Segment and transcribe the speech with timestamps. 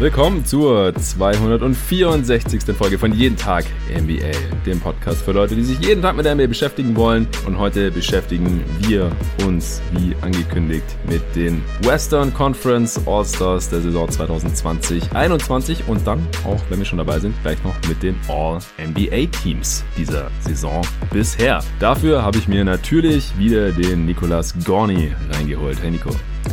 [0.00, 2.74] Willkommen zur 264.
[2.74, 4.30] Folge von Jeden Tag NBA,
[4.64, 7.28] dem Podcast für Leute, die sich jeden Tag mit der NBA beschäftigen wollen.
[7.46, 9.12] Und heute beschäftigen wir
[9.46, 16.78] uns, wie angekündigt, mit den Western Conference All-Stars der Saison 2020-21 und dann auch, wenn
[16.78, 20.80] wir schon dabei sind, gleich noch mit den All-NBA-Teams dieser Saison
[21.12, 21.62] bisher.
[21.78, 25.76] Dafür habe ich mir natürlich wieder den Nicolas Gorni reingeholt.
[25.82, 26.08] Hey Nico.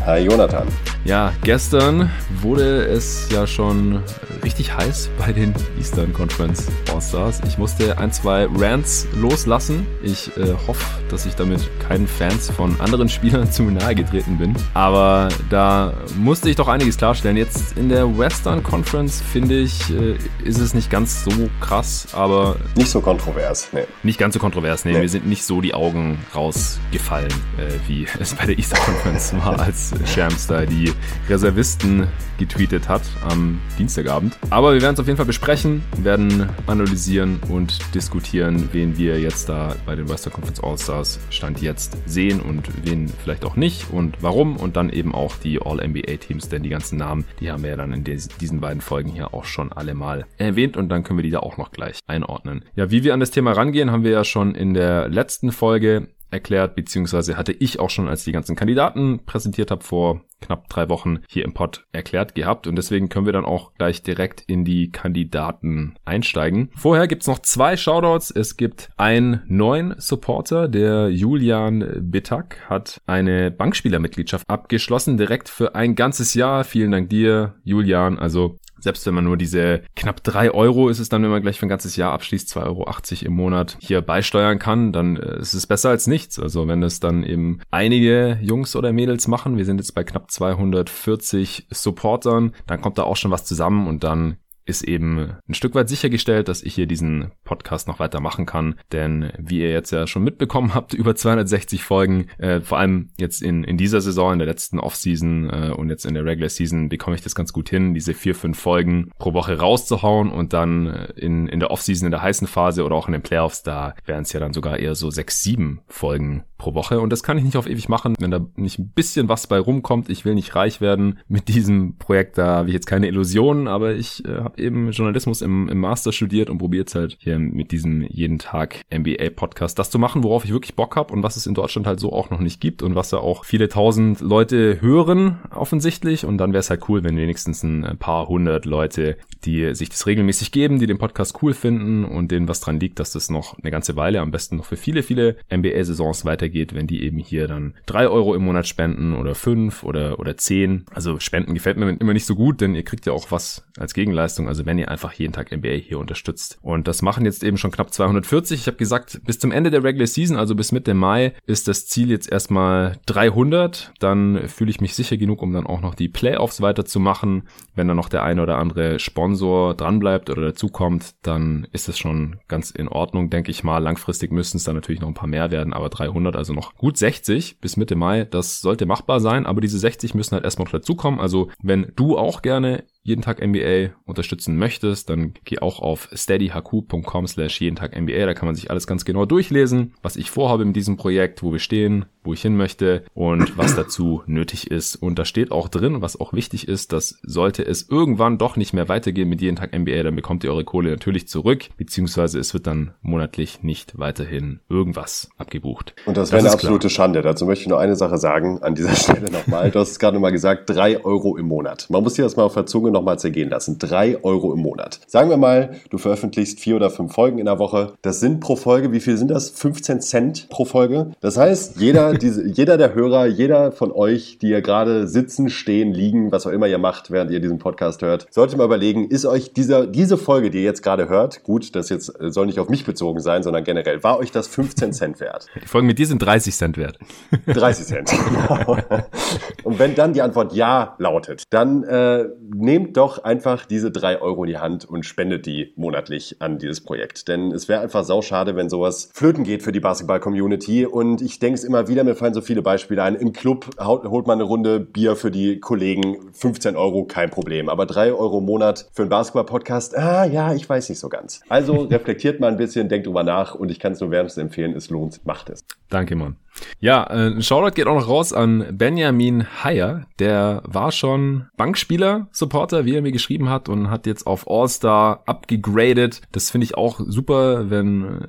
[0.05, 0.67] Hi Jonathan.
[1.07, 4.03] Ja, gestern wurde es ja schon
[4.43, 7.41] richtig heiß bei den Eastern Conference All-Stars.
[7.47, 9.87] Ich musste ein, zwei Rants loslassen.
[10.03, 14.53] Ich äh, hoffe, dass ich damit keinen Fans von anderen Spielern zu nahe getreten bin.
[14.73, 17.37] Aber da musste ich doch einiges klarstellen.
[17.37, 21.31] Jetzt in der Western Conference, finde ich, äh, ist es nicht ganz so
[21.61, 22.57] krass, aber.
[22.75, 23.85] Nicht so kontrovers, nee.
[24.03, 24.91] Nicht ganz so kontrovers, nee.
[24.91, 24.99] nee.
[24.99, 29.59] Mir sind nicht so die Augen rausgefallen, äh, wie es bei der Eastern Conference war,
[29.59, 30.91] als Shams da die
[31.29, 32.07] Reservisten
[32.37, 34.37] getweetet hat am Dienstagabend.
[34.49, 39.49] Aber wir werden es auf jeden Fall besprechen, werden analysieren und diskutieren, wen wir jetzt
[39.49, 44.17] da bei den Western Conference All-Stars Stand jetzt sehen und wen vielleicht auch nicht und
[44.21, 47.77] warum und dann eben auch die All-NBA-Teams, denn die ganzen Namen, die haben wir ja
[47.77, 51.23] dann in diesen beiden Folgen hier auch schon alle mal erwähnt und dann können wir
[51.23, 52.63] die da auch noch gleich einordnen.
[52.75, 56.07] Ja, wie wir an das Thema rangehen, haben wir ja schon in der letzten Folge
[56.31, 60.89] erklärt, beziehungsweise hatte ich auch schon, als die ganzen Kandidaten präsentiert habe, vor knapp drei
[60.89, 62.67] Wochen hier im Pod erklärt gehabt.
[62.67, 66.69] Und deswegen können wir dann auch gleich direkt in die Kandidaten einsteigen.
[66.75, 68.31] Vorher gibt's noch zwei Shoutouts.
[68.31, 75.95] Es gibt einen neuen Supporter, der Julian Bittak hat eine Bankspielermitgliedschaft abgeschlossen, direkt für ein
[75.95, 76.63] ganzes Jahr.
[76.63, 78.19] Vielen Dank dir, Julian.
[78.19, 81.59] Also selbst wenn man nur diese knapp drei Euro ist es dann, wenn man gleich
[81.59, 82.85] für ein ganzes Jahr abschließt, 2,80 Euro
[83.25, 86.39] im Monat hier beisteuern kann, dann äh, ist es besser als nichts.
[86.39, 90.31] Also wenn es dann eben einige Jungs oder Mädels machen, wir sind jetzt bei knapp
[90.31, 95.75] 240 Supportern, dann kommt da auch schon was zusammen und dann ist eben ein Stück
[95.75, 98.75] weit sichergestellt, dass ich hier diesen Podcast noch weiter machen kann.
[98.91, 103.41] Denn wie ihr jetzt ja schon mitbekommen habt, über 260 Folgen, äh, vor allem jetzt
[103.41, 106.89] in, in dieser Saison, in der letzten Offseason äh, und jetzt in der Regular Season
[106.89, 110.87] bekomme ich das ganz gut hin, diese vier, fünf Folgen pro Woche rauszuhauen und dann
[110.87, 113.95] äh, in, in der Offseason, in der heißen Phase oder auch in den Playoffs, da
[114.05, 116.99] wären es ja dann sogar eher so sechs, sieben Folgen pro Woche.
[116.99, 119.59] Und das kann ich nicht auf ewig machen, wenn da nicht ein bisschen was bei
[119.59, 120.09] rumkommt.
[120.09, 123.95] Ich will nicht reich werden mit diesem Projekt, da habe ich jetzt keine Illusionen, aber
[123.95, 128.01] ich äh, habe eben Journalismus im, im Master studiert und probiert halt hier mit diesem
[128.01, 131.47] jeden Tag NBA Podcast das zu machen, worauf ich wirklich Bock habe und was es
[131.47, 134.81] in Deutschland halt so auch noch nicht gibt und was ja auch viele tausend Leute
[134.81, 139.73] hören offensichtlich und dann wäre es halt cool, wenn wenigstens ein paar hundert Leute, die
[139.75, 143.11] sich das regelmäßig geben, die den Podcast cool finden und denen was dran liegt, dass
[143.11, 147.03] das noch eine ganze Weile, am besten noch für viele, viele NBA-Saisons weitergeht, wenn die
[147.03, 150.85] eben hier dann drei Euro im Monat spenden oder fünf oder, oder zehn.
[150.93, 153.93] Also Spenden gefällt mir immer nicht so gut, denn ihr kriegt ja auch was als
[153.93, 154.47] Gegenleistung.
[154.47, 156.57] Also wenn ihr einfach jeden Tag NBA hier unterstützt.
[156.61, 158.61] Und das machen jetzt eben schon knapp 240.
[158.61, 161.87] Ich habe gesagt, bis zum Ende der Regular Season, also bis Mitte Mai, ist das
[161.87, 163.91] Ziel jetzt erstmal 300.
[163.99, 167.43] Dann fühle ich mich sicher genug, um dann auch noch die Playoffs weiterzumachen.
[167.75, 172.37] Wenn dann noch der eine oder andere Sponsor dranbleibt oder dazukommt, dann ist es schon
[172.47, 173.79] ganz in Ordnung, denke ich mal.
[173.79, 176.97] Langfristig müssten es dann natürlich noch ein paar mehr werden, aber 300, also noch gut
[176.97, 179.45] 60 bis Mitte Mai, das sollte machbar sein.
[179.45, 181.19] Aber diese 60 müssen halt erstmal noch dazukommen.
[181.19, 187.25] Also wenn du auch gerne jeden Tag NBA unterstützen möchtest, dann geh auch auf steadyhq.com
[187.25, 188.25] slash jeden Tag NBA.
[188.25, 191.53] Da kann man sich alles ganz genau durchlesen, was ich vorhabe mit diesem Projekt, wo
[191.53, 194.97] wir stehen, wo ich hin möchte und was dazu nötig ist.
[194.97, 198.73] Und da steht auch drin, was auch wichtig ist, dass sollte es irgendwann doch nicht
[198.73, 202.53] mehr weitergehen mit jeden Tag NBA, dann bekommt ihr eure Kohle natürlich zurück, beziehungsweise es
[202.53, 205.95] wird dann monatlich nicht weiterhin irgendwas abgebucht.
[206.05, 207.05] Und das wäre eine absolute klar.
[207.05, 207.21] Schande.
[207.21, 209.71] Dazu möchte ich nur eine Sache sagen an dieser Stelle nochmal.
[209.71, 211.87] Du hast es gerade nochmal gesagt, drei Euro im Monat.
[211.89, 213.77] Man muss sich das mal auf der Zunge nochmal zergehen lassen.
[213.77, 214.99] Drei Euro im Monat.
[215.07, 217.93] Sagen wir mal, du veröffentlichst vier oder fünf Folgen in der Woche.
[218.01, 219.49] Das sind pro Folge, wie viel sind das?
[219.51, 221.11] 15 Cent pro Folge.
[221.21, 225.93] Das heißt, jeder, diese, jeder der Hörer, jeder von euch, die ihr gerade sitzen, stehen,
[225.93, 229.25] liegen, was auch immer ihr macht, während ihr diesen Podcast hört, sollte mal überlegen, ist
[229.25, 232.69] euch dieser, diese Folge, die ihr jetzt gerade hört, gut, das jetzt soll nicht auf
[232.69, 235.47] mich bezogen sein, sondern generell, war euch das 15 Cent wert?
[235.61, 236.97] Die Folgen mit dir sind 30 Cent wert.
[237.45, 238.77] 30 Cent, genau.
[239.63, 244.21] Und wenn dann die Antwort Ja lautet, dann äh, nehmt nehmt doch einfach diese drei
[244.21, 247.27] Euro in die Hand und spendet die monatlich an dieses Projekt.
[247.27, 250.85] Denn es wäre einfach sauschade, wenn sowas flöten geht für die Basketball-Community.
[250.85, 253.15] Und ich denke es immer wieder, mir fallen so viele Beispiele ein.
[253.15, 257.67] Im Club holt man eine Runde Bier für die Kollegen, 15 Euro, kein Problem.
[257.67, 261.41] Aber drei Euro im Monat für einen Basketball-Podcast, ah ja, ich weiß nicht so ganz.
[261.49, 264.75] Also reflektiert mal ein bisschen, denkt drüber nach und ich kann es nur wärmstens empfehlen,
[264.75, 265.65] es lohnt, macht es.
[265.89, 266.35] Danke, Mann.
[266.79, 270.05] Ja, äh, ein Shoutout geht auch noch raus an Benjamin Heyer.
[270.19, 276.21] Der war schon Bankspieler-Supporter, wie er mir geschrieben hat, und hat jetzt auf All-Star abgegradet.
[276.31, 278.25] Das finde ich auch super, wenn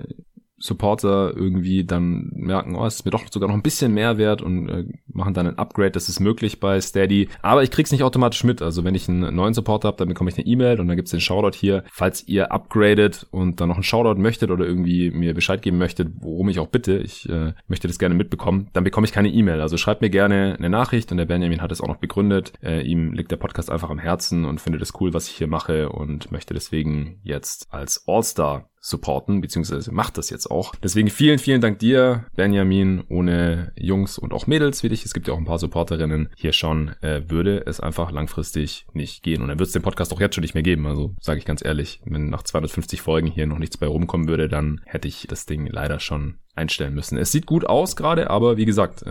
[0.59, 4.43] Supporter irgendwie dann merken, oh, es ist mir doch sogar noch ein bisschen mehr wert
[4.43, 5.93] und äh, machen dann ein Upgrade.
[5.93, 7.29] Das ist möglich bei Steady.
[7.43, 8.63] Aber ich krieg's nicht automatisch mit.
[8.63, 11.11] Also wenn ich einen neuen Supporter habe, dann bekomme ich eine E-Mail und dann gibt's
[11.11, 11.85] den Shoutout hier.
[11.91, 16.09] Falls ihr upgradet und dann noch einen Shoutout möchtet oder irgendwie mir Bescheid geben möchtet,
[16.21, 19.61] worum ich auch bitte, ich äh, möchte das gerne mitbekommen, dann bekomme ich keine E-Mail.
[19.61, 22.53] Also schreibt mir gerne eine Nachricht und der Benjamin hat es auch noch begründet.
[22.63, 25.47] Äh, ihm liegt der Podcast einfach am Herzen und findet es cool, was ich hier
[25.47, 30.75] mache und möchte deswegen jetzt als All-Star supporten, beziehungsweise macht das jetzt auch.
[30.82, 33.05] Deswegen vielen, vielen Dank dir, Benjamin.
[33.08, 36.52] Ohne Jungs und auch Mädels wie dich, es gibt ja auch ein paar Supporterinnen hier
[36.52, 39.43] schon, äh, würde es einfach langfristig nicht gehen.
[39.43, 40.87] Und dann wird es den Podcast auch jetzt schon nicht mehr geben.
[40.87, 44.49] Also sage ich ganz ehrlich, wenn nach 250 Folgen hier noch nichts bei rumkommen würde,
[44.49, 47.17] dann hätte ich das Ding leider schon einstellen müssen.
[47.17, 49.05] Es sieht gut aus gerade, aber wie gesagt,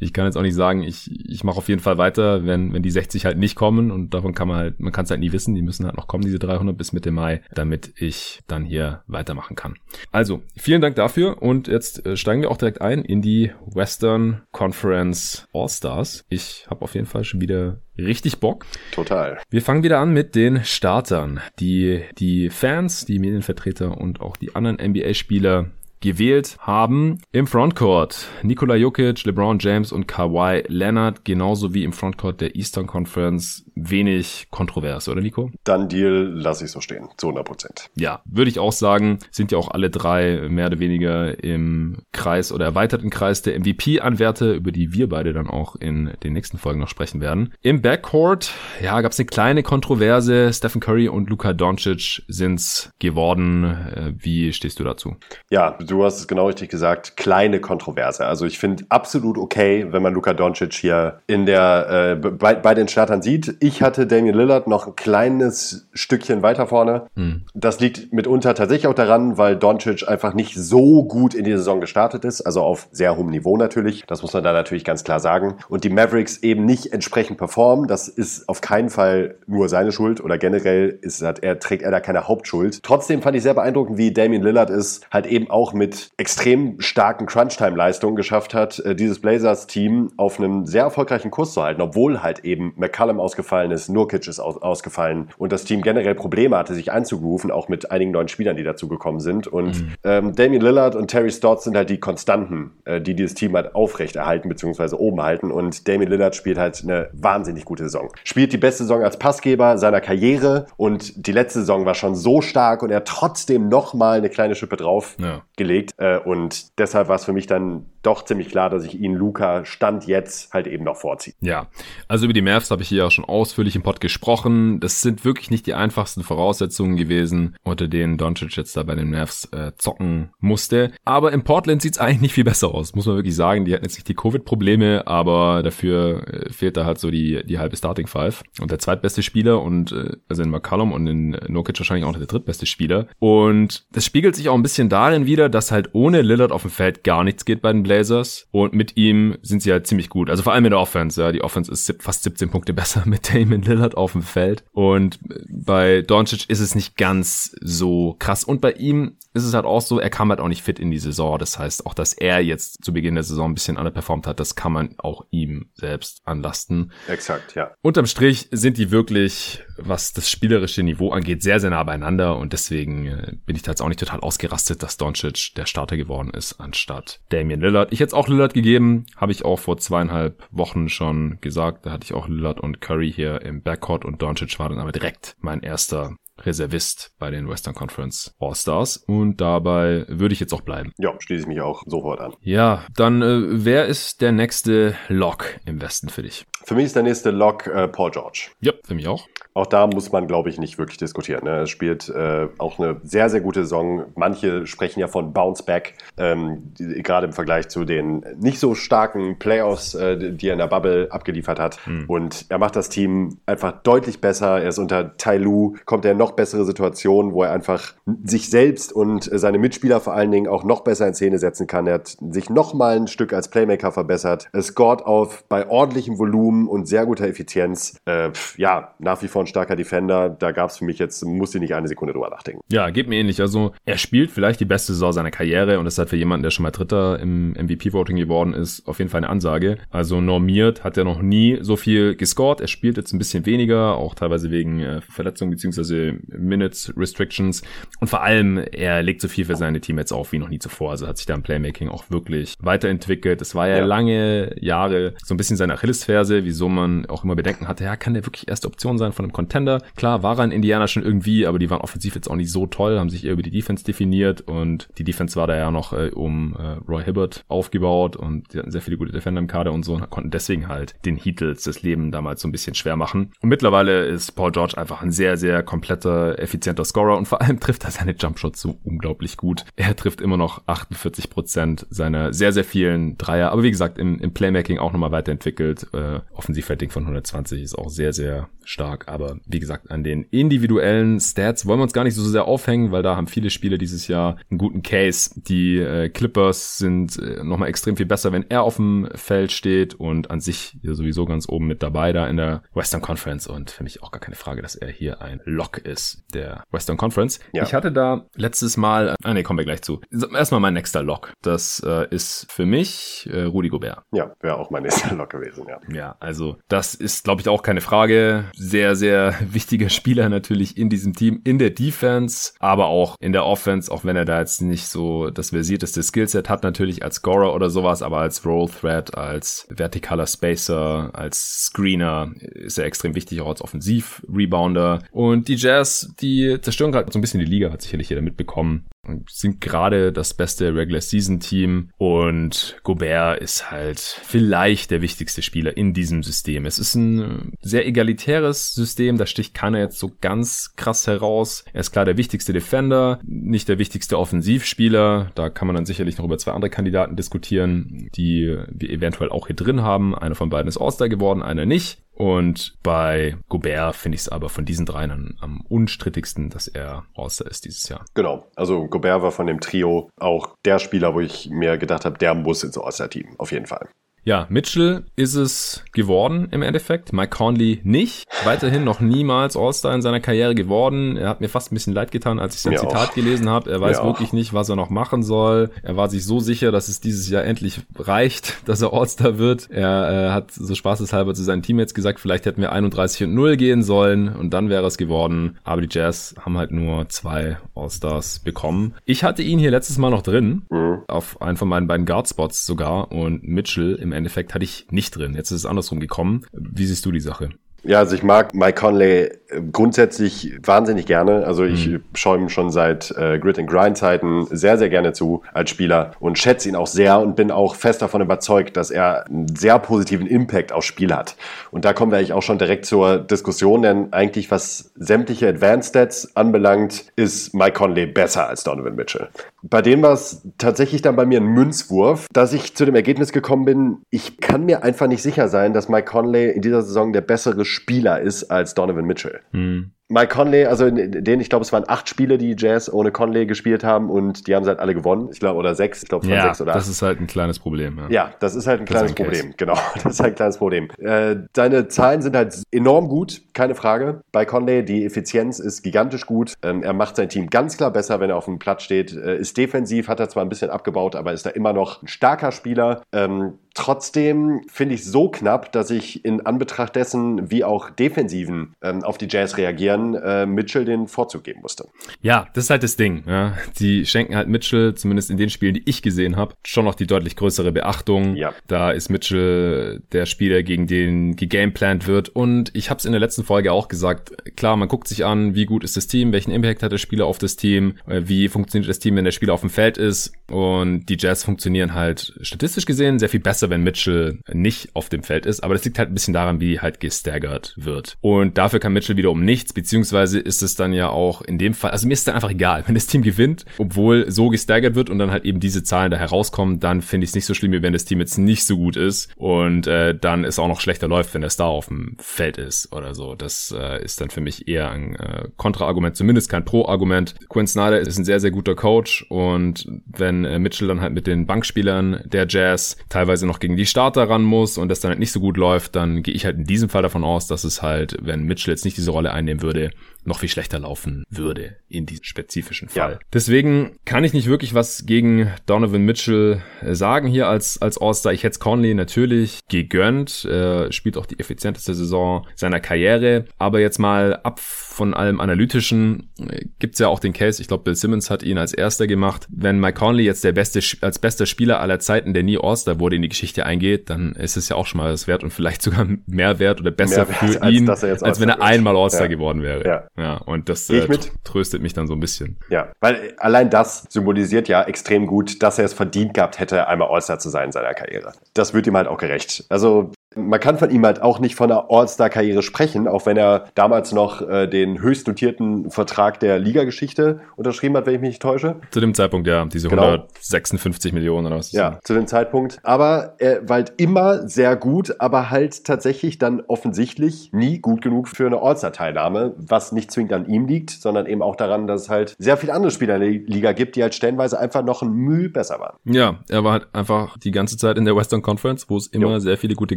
[0.00, 2.82] ich kann jetzt auch nicht sagen, ich, ich mache auf jeden Fall weiter, wenn, wenn
[2.82, 5.32] die 60 halt nicht kommen und davon kann man halt, man kann es halt nie
[5.32, 9.02] wissen, die müssen halt noch kommen, diese 300 bis Mitte Mai, damit ich dann hier
[9.06, 9.74] weitermachen kann.
[10.12, 14.42] Also, vielen Dank dafür und jetzt äh, steigen wir auch direkt ein in die Western
[14.52, 16.24] Conference All-Stars.
[16.28, 18.66] Ich habe auf jeden Fall schon wieder richtig Bock.
[18.92, 19.38] Total.
[19.50, 24.54] Wir fangen wieder an mit den Startern, die die Fans, die Medienvertreter und auch die
[24.54, 25.70] anderen NBA-Spieler
[26.02, 27.22] gewählt haben.
[27.32, 32.86] Im Frontcourt Nikola Jokic, LeBron James und Kawhi Leonard, genauso wie im Frontcourt der Eastern
[32.86, 33.64] Conference.
[33.74, 35.50] Wenig kontrovers, oder Nico?
[35.64, 37.90] Dann Deal lasse ich so stehen, zu 100 Prozent.
[37.94, 42.52] Ja, würde ich auch sagen, sind ja auch alle drei mehr oder weniger im Kreis
[42.52, 46.80] oder erweiterten Kreis der MVP-Anwärter, über die wir beide dann auch in den nächsten Folgen
[46.80, 47.54] noch sprechen werden.
[47.62, 48.52] Im Backcourt,
[48.82, 50.52] ja, gab es eine kleine Kontroverse.
[50.52, 53.64] Stephen Curry und Luka Doncic sind's geworden.
[53.64, 55.16] Äh, wie stehst du dazu?
[55.50, 58.26] Ja, du hast es genau richtig gesagt, kleine Kontroverse.
[58.26, 62.74] Also ich finde absolut okay, wenn man Luka Doncic hier in der äh, bei, bei
[62.74, 63.56] den Startern sieht.
[63.60, 67.06] Ich hatte Damian Lillard noch ein kleines Stückchen weiter vorne.
[67.16, 67.42] Hm.
[67.54, 71.80] Das liegt mitunter tatsächlich auch daran, weil Doncic einfach nicht so gut in die Saison
[71.80, 74.04] gestartet ist, also auf sehr hohem Niveau natürlich.
[74.06, 75.56] Das muss man da natürlich ganz klar sagen.
[75.68, 77.86] Und die Mavericks eben nicht entsprechend performen.
[77.88, 82.00] Das ist auf keinen Fall nur seine Schuld oder generell ist er, trägt er da
[82.00, 82.82] keine Hauptschuld.
[82.82, 86.80] Trotzdem fand ich sehr beeindruckend, wie Damian Lillard ist, halt eben auch mit mit extrem
[86.80, 92.22] starken Crunch-Time-Leistungen geschafft hat, äh, dieses Blazers-Team auf einem sehr erfolgreichen Kurs zu halten, obwohl
[92.22, 96.74] halt eben McCallum ausgefallen ist, Nurkic ist aus ausgefallen und das Team generell Probleme hatte,
[96.74, 99.48] sich einzugrooven, auch mit einigen neuen Spielern, die dazu gekommen sind.
[99.48, 99.94] Und mhm.
[100.04, 103.74] ähm, Damian Lillard und Terry Stotts sind halt die Konstanten, äh, die dieses Team halt
[103.74, 104.94] aufrechterhalten bzw.
[104.94, 105.50] oben halten.
[105.50, 108.08] Und Damian Lillard spielt halt eine wahnsinnig gute Saison.
[108.22, 112.40] Spielt die beste Saison als Passgeber seiner Karriere und die letzte Saison war schon so
[112.40, 115.42] stark und er hat trotzdem nochmal eine kleine Schippe drauf ja.
[115.56, 115.94] gelegt gelegt.
[115.98, 119.64] Äh, und deshalb war es für mich dann doch ziemlich klar, dass ich ihn Luca
[119.64, 121.34] Stand jetzt halt eben noch vorziehe.
[121.40, 121.68] Ja,
[122.08, 124.80] also über die Mavs habe ich hier auch schon ausführlich im Pod gesprochen.
[124.80, 129.10] Das sind wirklich nicht die einfachsten Voraussetzungen gewesen, unter denen Doncic jetzt da bei den
[129.10, 130.92] Mavs äh, zocken musste.
[131.04, 133.64] Aber in Portland sieht es eigentlich nicht viel besser aus, muss man wirklich sagen.
[133.64, 137.58] Die hatten jetzt nicht die Covid-Probleme, aber dafür äh, fehlt da halt so die, die
[137.58, 138.42] halbe Starting Five.
[138.60, 142.26] Und der zweitbeste Spieler und äh, also in McCallum und in Nokic wahrscheinlich auch der
[142.26, 143.06] drittbeste Spieler.
[143.20, 146.70] Und das spiegelt sich auch ein bisschen darin wieder, dass halt ohne Lillard auf dem
[146.70, 148.48] Feld gar nichts geht bei den Blazers.
[148.50, 150.30] Und mit ihm sind sie halt ziemlich gut.
[150.30, 151.20] Also vor allem in der Offense.
[151.20, 154.64] Ja, die Offense ist fast 17 Punkte besser mit Damon Lillard auf dem Feld.
[154.72, 158.44] Und bei Doncic ist es nicht ganz so krass.
[158.44, 160.90] Und bei ihm ist es halt auch so, er kam halt auch nicht fit in
[160.90, 161.38] die Saison.
[161.38, 164.54] Das heißt, auch dass er jetzt zu Beginn der Saison ein bisschen underperformt hat, das
[164.54, 166.92] kann man auch ihm selbst anlasten.
[167.08, 167.72] Exakt, ja.
[167.82, 172.52] Unterm Strich sind die wirklich, was das spielerische Niveau angeht, sehr, sehr nah beieinander und
[172.52, 176.30] deswegen äh, bin ich da jetzt auch nicht total ausgerastet, dass Doncic der Starter geworden
[176.30, 177.92] ist, anstatt Damian Lillard.
[177.92, 181.86] Ich hätte auch Lillard gegeben, habe ich auch vor zweieinhalb Wochen schon gesagt.
[181.86, 184.92] Da hatte ich auch Lillard und Curry hier im Backcourt und Doncic war dann aber
[184.92, 190.60] direkt mein erster Reservist bei den Western Conference All-Stars und dabei würde ich jetzt auch
[190.60, 190.92] bleiben.
[190.98, 192.34] Ja, schließe ich mich auch sofort an.
[192.40, 196.46] Ja, dann äh, wer ist der nächste Lock im Westen für dich?
[196.64, 198.50] Für mich ist der nächste Lock äh, Paul George.
[198.60, 199.26] Ja, für mich auch.
[199.54, 201.44] Auch da muss man, glaube ich, nicht wirklich diskutieren.
[201.44, 201.50] Ne?
[201.50, 204.04] Er spielt äh, auch eine sehr, sehr gute Saison.
[204.14, 209.38] Manche sprechen ja von Bounce Back, ähm, gerade im Vergleich zu den nicht so starken
[209.38, 211.78] Playoffs, äh, die er in der Bubble abgeliefert hat.
[211.86, 212.04] Mhm.
[212.08, 214.62] Und er macht das Team einfach deutlich besser.
[214.62, 218.48] Er ist unter Tai Lu, kommt er noch noch bessere Situation, wo er einfach sich
[218.48, 221.86] selbst und seine Mitspieler vor allen Dingen auch noch besser in Szene setzen kann.
[221.86, 224.48] Er hat sich noch mal ein Stück als Playmaker verbessert.
[224.52, 228.00] Es scored auf bei ordentlichem Volumen und sehr guter Effizienz.
[228.06, 230.30] Äh, ja, nach wie vor ein starker Defender.
[230.30, 232.60] Da gab es für mich jetzt, muss ich nicht eine Sekunde drüber nachdenken.
[232.70, 233.40] Ja, geht mir ähnlich.
[233.40, 236.50] Also er spielt vielleicht die beste Saison seiner Karriere und das hat für jemanden, der
[236.50, 239.76] schon mal Dritter im MVP-Voting geworden ist, auf jeden Fall eine Ansage.
[239.90, 242.60] Also normiert hat er noch nie so viel gescored.
[242.60, 247.62] Er spielt jetzt ein bisschen weniger, auch teilweise wegen äh, Verletzungen beziehungsweise Minutes Restrictions.
[248.00, 250.90] Und vor allem, er legt so viel für seine Teammates auf wie noch nie zuvor.
[250.92, 253.40] Also hat sich da im Playmaking auch wirklich weiterentwickelt.
[253.40, 253.84] Das war ja, ja.
[253.84, 258.14] lange Jahre so ein bisschen seine Achillesferse, wieso man auch immer Bedenken hatte, ja, kann
[258.14, 259.82] der wirklich erste Option sein von einem Contender?
[259.96, 262.66] Klar, war er in Indiana schon irgendwie, aber die waren offensiv jetzt auch nicht so
[262.66, 265.92] toll, haben sich eher über die Defense definiert und die Defense war da ja noch
[265.92, 269.72] äh, um äh, Roy Hibbert aufgebaut und die hatten sehr viele gute Defender im Kader
[269.72, 272.96] und so und konnten deswegen halt den Heatles das Leben damals so ein bisschen schwer
[272.96, 273.32] machen.
[273.40, 277.60] Und mittlerweile ist Paul George einfach ein sehr, sehr kompletter, effizienter Scorer und vor allem
[277.60, 279.64] trifft er seine Jumpshots so unglaublich gut.
[279.76, 284.18] Er trifft immer noch 48 Prozent seiner sehr, sehr vielen Dreier, aber wie gesagt, im,
[284.18, 285.88] im Playmaking auch nochmal weiterentwickelt.
[285.92, 291.20] Äh, Offensivrating von 120 ist auch sehr, sehr stark, aber wie gesagt, an den individuellen
[291.20, 294.08] Stats wollen wir uns gar nicht so sehr aufhängen, weil da haben viele Spieler dieses
[294.08, 295.30] Jahr einen guten Case.
[295.36, 299.94] Die äh, Clippers sind äh, nochmal extrem viel besser, wenn er auf dem Feld steht
[299.94, 303.82] und an sich sowieso ganz oben mit dabei da in der Western Conference und für
[303.82, 306.01] mich auch gar keine Frage, dass er hier ein Lock ist
[306.34, 307.40] der Western Conference.
[307.52, 307.62] Ja.
[307.64, 310.00] Ich hatte da letztes Mal, ah nee, kommen wir gleich zu.
[310.34, 311.32] Erstmal mein nächster Lock.
[311.42, 314.02] Das äh, ist für mich äh, Rudi Gobert.
[314.12, 315.80] Ja, wäre auch mein nächster Lock gewesen, ja.
[315.92, 318.44] Ja, also das ist, glaube ich, auch keine Frage.
[318.54, 323.44] Sehr, sehr wichtiger Spieler natürlich in diesem Team, in der Defense, aber auch in der
[323.44, 327.54] Offense, auch wenn er da jetzt nicht so das versierteste Skillset hat, natürlich als Scorer
[327.54, 333.40] oder sowas, aber als Roll Threat, als vertikaler Spacer, als Screener ist er extrem wichtig,
[333.40, 335.00] auch als Offensiv-Rebounder.
[335.10, 338.86] Und die Jazz, die zerstören gerade so ein bisschen die Liga, hat sicherlich jeder mitbekommen
[339.28, 345.76] sind gerade das beste Regular Season Team und Gobert ist halt vielleicht der wichtigste Spieler
[345.76, 346.66] in diesem System.
[346.66, 351.64] Es ist ein sehr egalitäres System, da sticht keiner jetzt so ganz krass heraus.
[351.72, 355.32] Er ist klar der wichtigste Defender, nicht der wichtigste Offensivspieler.
[355.34, 359.48] Da kann man dann sicherlich noch über zwei andere Kandidaten diskutieren, die wir eventuell auch
[359.48, 360.14] hier drin haben.
[360.14, 361.98] Einer von beiden ist All-Star geworden, einer nicht.
[362.22, 367.50] Und bei Gobert finde ich es aber von diesen dreien am unstrittigsten, dass er All-Star
[367.50, 368.04] ist dieses Jahr.
[368.14, 368.46] Genau.
[368.54, 372.34] Also Gobert war von dem Trio auch der Spieler, wo ich mir gedacht habe, der
[372.34, 373.34] muss ins All-Star-Team.
[373.38, 373.88] Auf jeden Fall.
[374.24, 377.12] Ja, Mitchell ist es geworden im Endeffekt.
[377.12, 378.24] Mike Conley nicht.
[378.44, 381.16] Weiterhin noch niemals All-Star in seiner Karriere geworden.
[381.16, 383.14] Er hat mir fast ein bisschen leid getan, als ich sein mir Zitat auch.
[383.14, 383.70] gelesen habe.
[383.70, 384.34] Er weiß mir wirklich auch.
[384.34, 385.70] nicht, was er noch machen soll.
[385.82, 389.68] Er war sich so sicher, dass es dieses Jahr endlich reicht, dass er All-Star wird.
[389.70, 393.56] Er äh, hat so spaßeshalber zu seinen Teammates gesagt, vielleicht hätten wir 31 und 0
[393.56, 395.58] gehen sollen und dann wäre es geworden.
[395.64, 398.94] Aber die Jazz haben halt nur zwei All-Stars bekommen.
[399.04, 400.62] Ich hatte ihn hier letztes Mal noch drin.
[400.70, 401.00] Mhm.
[401.08, 403.10] Auf einen von meinen beiden Guard-Spots sogar.
[403.10, 405.34] Und Mitchell im Endeffekt hatte ich nicht drin.
[405.34, 406.46] Jetzt ist es andersrum gekommen.
[406.52, 407.50] Wie siehst du die Sache?
[407.84, 411.44] Ja, also ich mag Mike Conley äh, grundsätzlich wahnsinnig gerne.
[411.44, 412.04] Also ich mhm.
[412.14, 416.12] schaue ihm schon seit äh, Grit and Grind Zeiten sehr, sehr gerne zu als Spieler
[416.20, 419.80] und schätze ihn auch sehr und bin auch fest davon überzeugt, dass er einen sehr
[419.80, 421.36] positiven Impact aufs Spiel hat.
[421.72, 425.90] Und da kommen wir eigentlich auch schon direkt zur Diskussion, denn eigentlich was sämtliche Advanced
[425.90, 429.28] Stats anbelangt, ist Mike Conley besser als Donovan Mitchell.
[429.62, 433.32] Bei dem war es tatsächlich dann bei mir ein Münzwurf, dass ich zu dem Ergebnis
[433.32, 437.12] gekommen bin, ich kann mir einfach nicht sicher sein, dass Mike Conley in dieser Saison
[437.12, 439.40] der bessere Spieler ist als Donovan Mitchell.
[439.52, 439.92] Mhm.
[440.12, 443.46] Mike Conley, also in denen, ich glaube, es waren acht Spiele, die Jazz ohne Conley
[443.46, 445.30] gespielt haben und die haben sie halt alle gewonnen.
[445.32, 446.80] Ich glaube, oder sechs, ich glaube, ja, sechs oder acht.
[446.80, 447.98] Das ist halt ein kleines Problem.
[447.98, 449.42] Ja, ja das ist halt ein kleines ein Problem.
[449.46, 449.54] Case.
[449.56, 450.88] Genau, das ist halt ein kleines Problem.
[450.98, 454.20] Äh, deine Zahlen sind halt enorm gut, keine Frage.
[454.32, 456.54] Bei Conley, die Effizienz ist gigantisch gut.
[456.62, 459.16] Ähm, er macht sein Team ganz klar besser, wenn er auf dem Platz steht.
[459.16, 462.08] Äh, ist defensiv, hat er zwar ein bisschen abgebaut, aber ist da immer noch ein
[462.08, 463.02] starker Spieler.
[463.12, 469.02] Ähm, Trotzdem finde ich so knapp, dass ich in Anbetracht dessen, wie auch Defensiven ähm,
[469.02, 471.88] auf die Jazz reagieren, äh, Mitchell den Vorzug geben musste.
[472.20, 473.24] Ja, das ist halt das Ding.
[473.26, 473.56] Ja.
[473.72, 477.06] Sie schenken halt Mitchell, zumindest in den Spielen, die ich gesehen habe, schon noch die
[477.06, 478.36] deutlich größere Beachtung.
[478.36, 478.52] Ja.
[478.66, 482.28] Da ist Mitchell der Spieler, gegen den gegameplant wird.
[482.28, 485.54] Und ich habe es in der letzten Folge auch gesagt, klar, man guckt sich an,
[485.54, 488.48] wie gut ist das Team, welchen Impact hat der Spieler auf das Team, äh, wie
[488.48, 490.32] funktioniert das Team, wenn der Spieler auf dem Feld ist.
[490.50, 495.08] Und die Jazz funktionieren halt statistisch gesehen sehr viel besser besser, wenn Mitchell nicht auf
[495.08, 498.16] dem Feld ist, aber das liegt halt ein bisschen daran, wie halt gestaggert wird.
[498.20, 501.74] Und dafür kann Mitchell wiederum nichts, beziehungsweise beziehungsweise ist es dann ja auch in dem
[501.74, 505.10] Fall, also mir ist dann einfach egal, wenn das Team gewinnt, obwohl so gestaggert wird
[505.10, 507.72] und dann halt eben diese Zahlen da herauskommen, dann finde ich es nicht so schlimm,
[507.72, 510.80] wie wenn das Team jetzt nicht so gut ist und äh, dann es auch noch
[510.80, 513.34] schlechter läuft, wenn der Star auf dem Feld ist oder so.
[513.34, 517.34] Das äh, ist dann für mich eher ein äh, Kontraargument, zumindest kein Pro-Argument.
[517.50, 521.26] Quinn Snyder ist ein sehr, sehr guter Coach und wenn äh, Mitchell dann halt mit
[521.26, 525.18] den Bankspielern der Jazz teilweise noch gegen die Starter ran muss und das dann halt
[525.18, 527.82] nicht so gut läuft, dann gehe ich halt in diesem Fall davon aus, dass es
[527.82, 529.88] halt, wenn Mitchell jetzt nicht diese Rolle einnehmen würde, Yeah.
[530.24, 533.12] Noch viel schlechter laufen würde in diesem spezifischen Fall.
[533.12, 533.18] Ja.
[533.32, 538.32] Deswegen kann ich nicht wirklich was gegen Donovan Mitchell äh, sagen hier als, als All-Star.
[538.32, 543.46] Ich hätte Conley natürlich gegönnt, äh, spielt auch die effizienteste Saison seiner Karriere.
[543.58, 547.84] Aber jetzt mal ab von allem Analytischen äh, gibt's ja auch den Case, ich glaube
[547.84, 549.46] Bill Simmons hat ihn als erster gemacht.
[549.50, 553.16] Wenn Mike Conley jetzt der beste, als bester Spieler aller Zeiten, der nie All-Star wurde,
[553.16, 555.82] in die Geschichte eingeht, dann ist es ja auch schon mal das wert und vielleicht
[555.82, 559.28] sogar mehr wert oder besser mehr für ihn, als, als wenn er einmal All-Star ja.
[559.28, 559.84] geworden wäre.
[559.84, 560.08] Ja.
[560.16, 561.08] Ja, und das äh,
[561.42, 562.58] tröstet mich dann so ein bisschen.
[562.68, 567.08] Ja, weil allein das symbolisiert ja extrem gut, dass er es verdient gehabt hätte, einmal
[567.08, 568.34] All-Star zu sein in seiner Karriere.
[568.52, 569.64] Das wird ihm halt auch gerecht.
[569.70, 573.66] Also man kann von ihm halt auch nicht von einer All-Star-Karriere sprechen, auch wenn er
[573.74, 578.42] damals noch äh, den höchst dotierten Vertrag der Ligageschichte unterschrieben hat, wenn ich mich nicht
[578.42, 578.76] täusche.
[578.90, 580.02] Zu dem Zeitpunkt, ja, diese genau.
[580.02, 581.72] 156 Millionen oder was.
[581.72, 582.78] Ja, zu dem Zeitpunkt.
[582.82, 588.28] Aber er war halt immer sehr gut, aber halt tatsächlich dann offensichtlich nie gut genug
[588.28, 592.08] für eine All-Star-Teilnahme, was nicht zwingend an ihm liegt, sondern eben auch daran, dass es
[592.08, 595.12] halt sehr viele andere Spieler in der Liga gibt, die halt stellenweise einfach noch ein
[595.12, 595.96] Mühe besser waren.
[596.04, 599.32] Ja, er war halt einfach die ganze Zeit in der Western Conference, wo es immer
[599.32, 599.38] jo.
[599.38, 599.96] sehr viele gute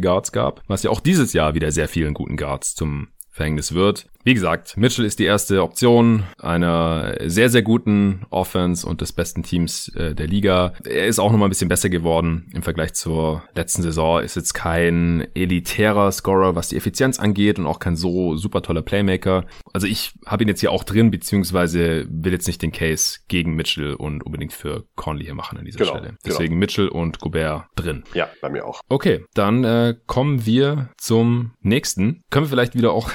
[0.00, 4.06] Guards gab, was ja auch dieses Jahr wieder sehr vielen guten Guards zum Verhängnis wird.
[4.24, 9.44] Wie gesagt, Mitchell ist die erste Option einer sehr, sehr guten Offense und des besten
[9.44, 10.72] Teams äh, der Liga.
[10.84, 14.20] Er ist auch nochmal ein bisschen besser geworden im Vergleich zur letzten Saison.
[14.20, 18.82] Ist jetzt kein elitärer Scorer, was die Effizienz angeht und auch kein so super toller
[18.82, 19.44] Playmaker.
[19.72, 23.54] Also ich habe ihn jetzt hier auch drin, beziehungsweise will jetzt nicht den Case gegen
[23.54, 26.06] Mitchell und unbedingt für Conley hier machen an dieser genau, Stelle.
[26.08, 26.18] Genau.
[26.24, 26.60] Deswegen genau.
[26.60, 28.02] Mitchell und Gobert drin.
[28.14, 28.80] Ja, bei mir auch.
[28.88, 32.24] Okay, dann äh, kommen wir zum nächsten.
[32.30, 33.08] Können wir vielleicht wieder auch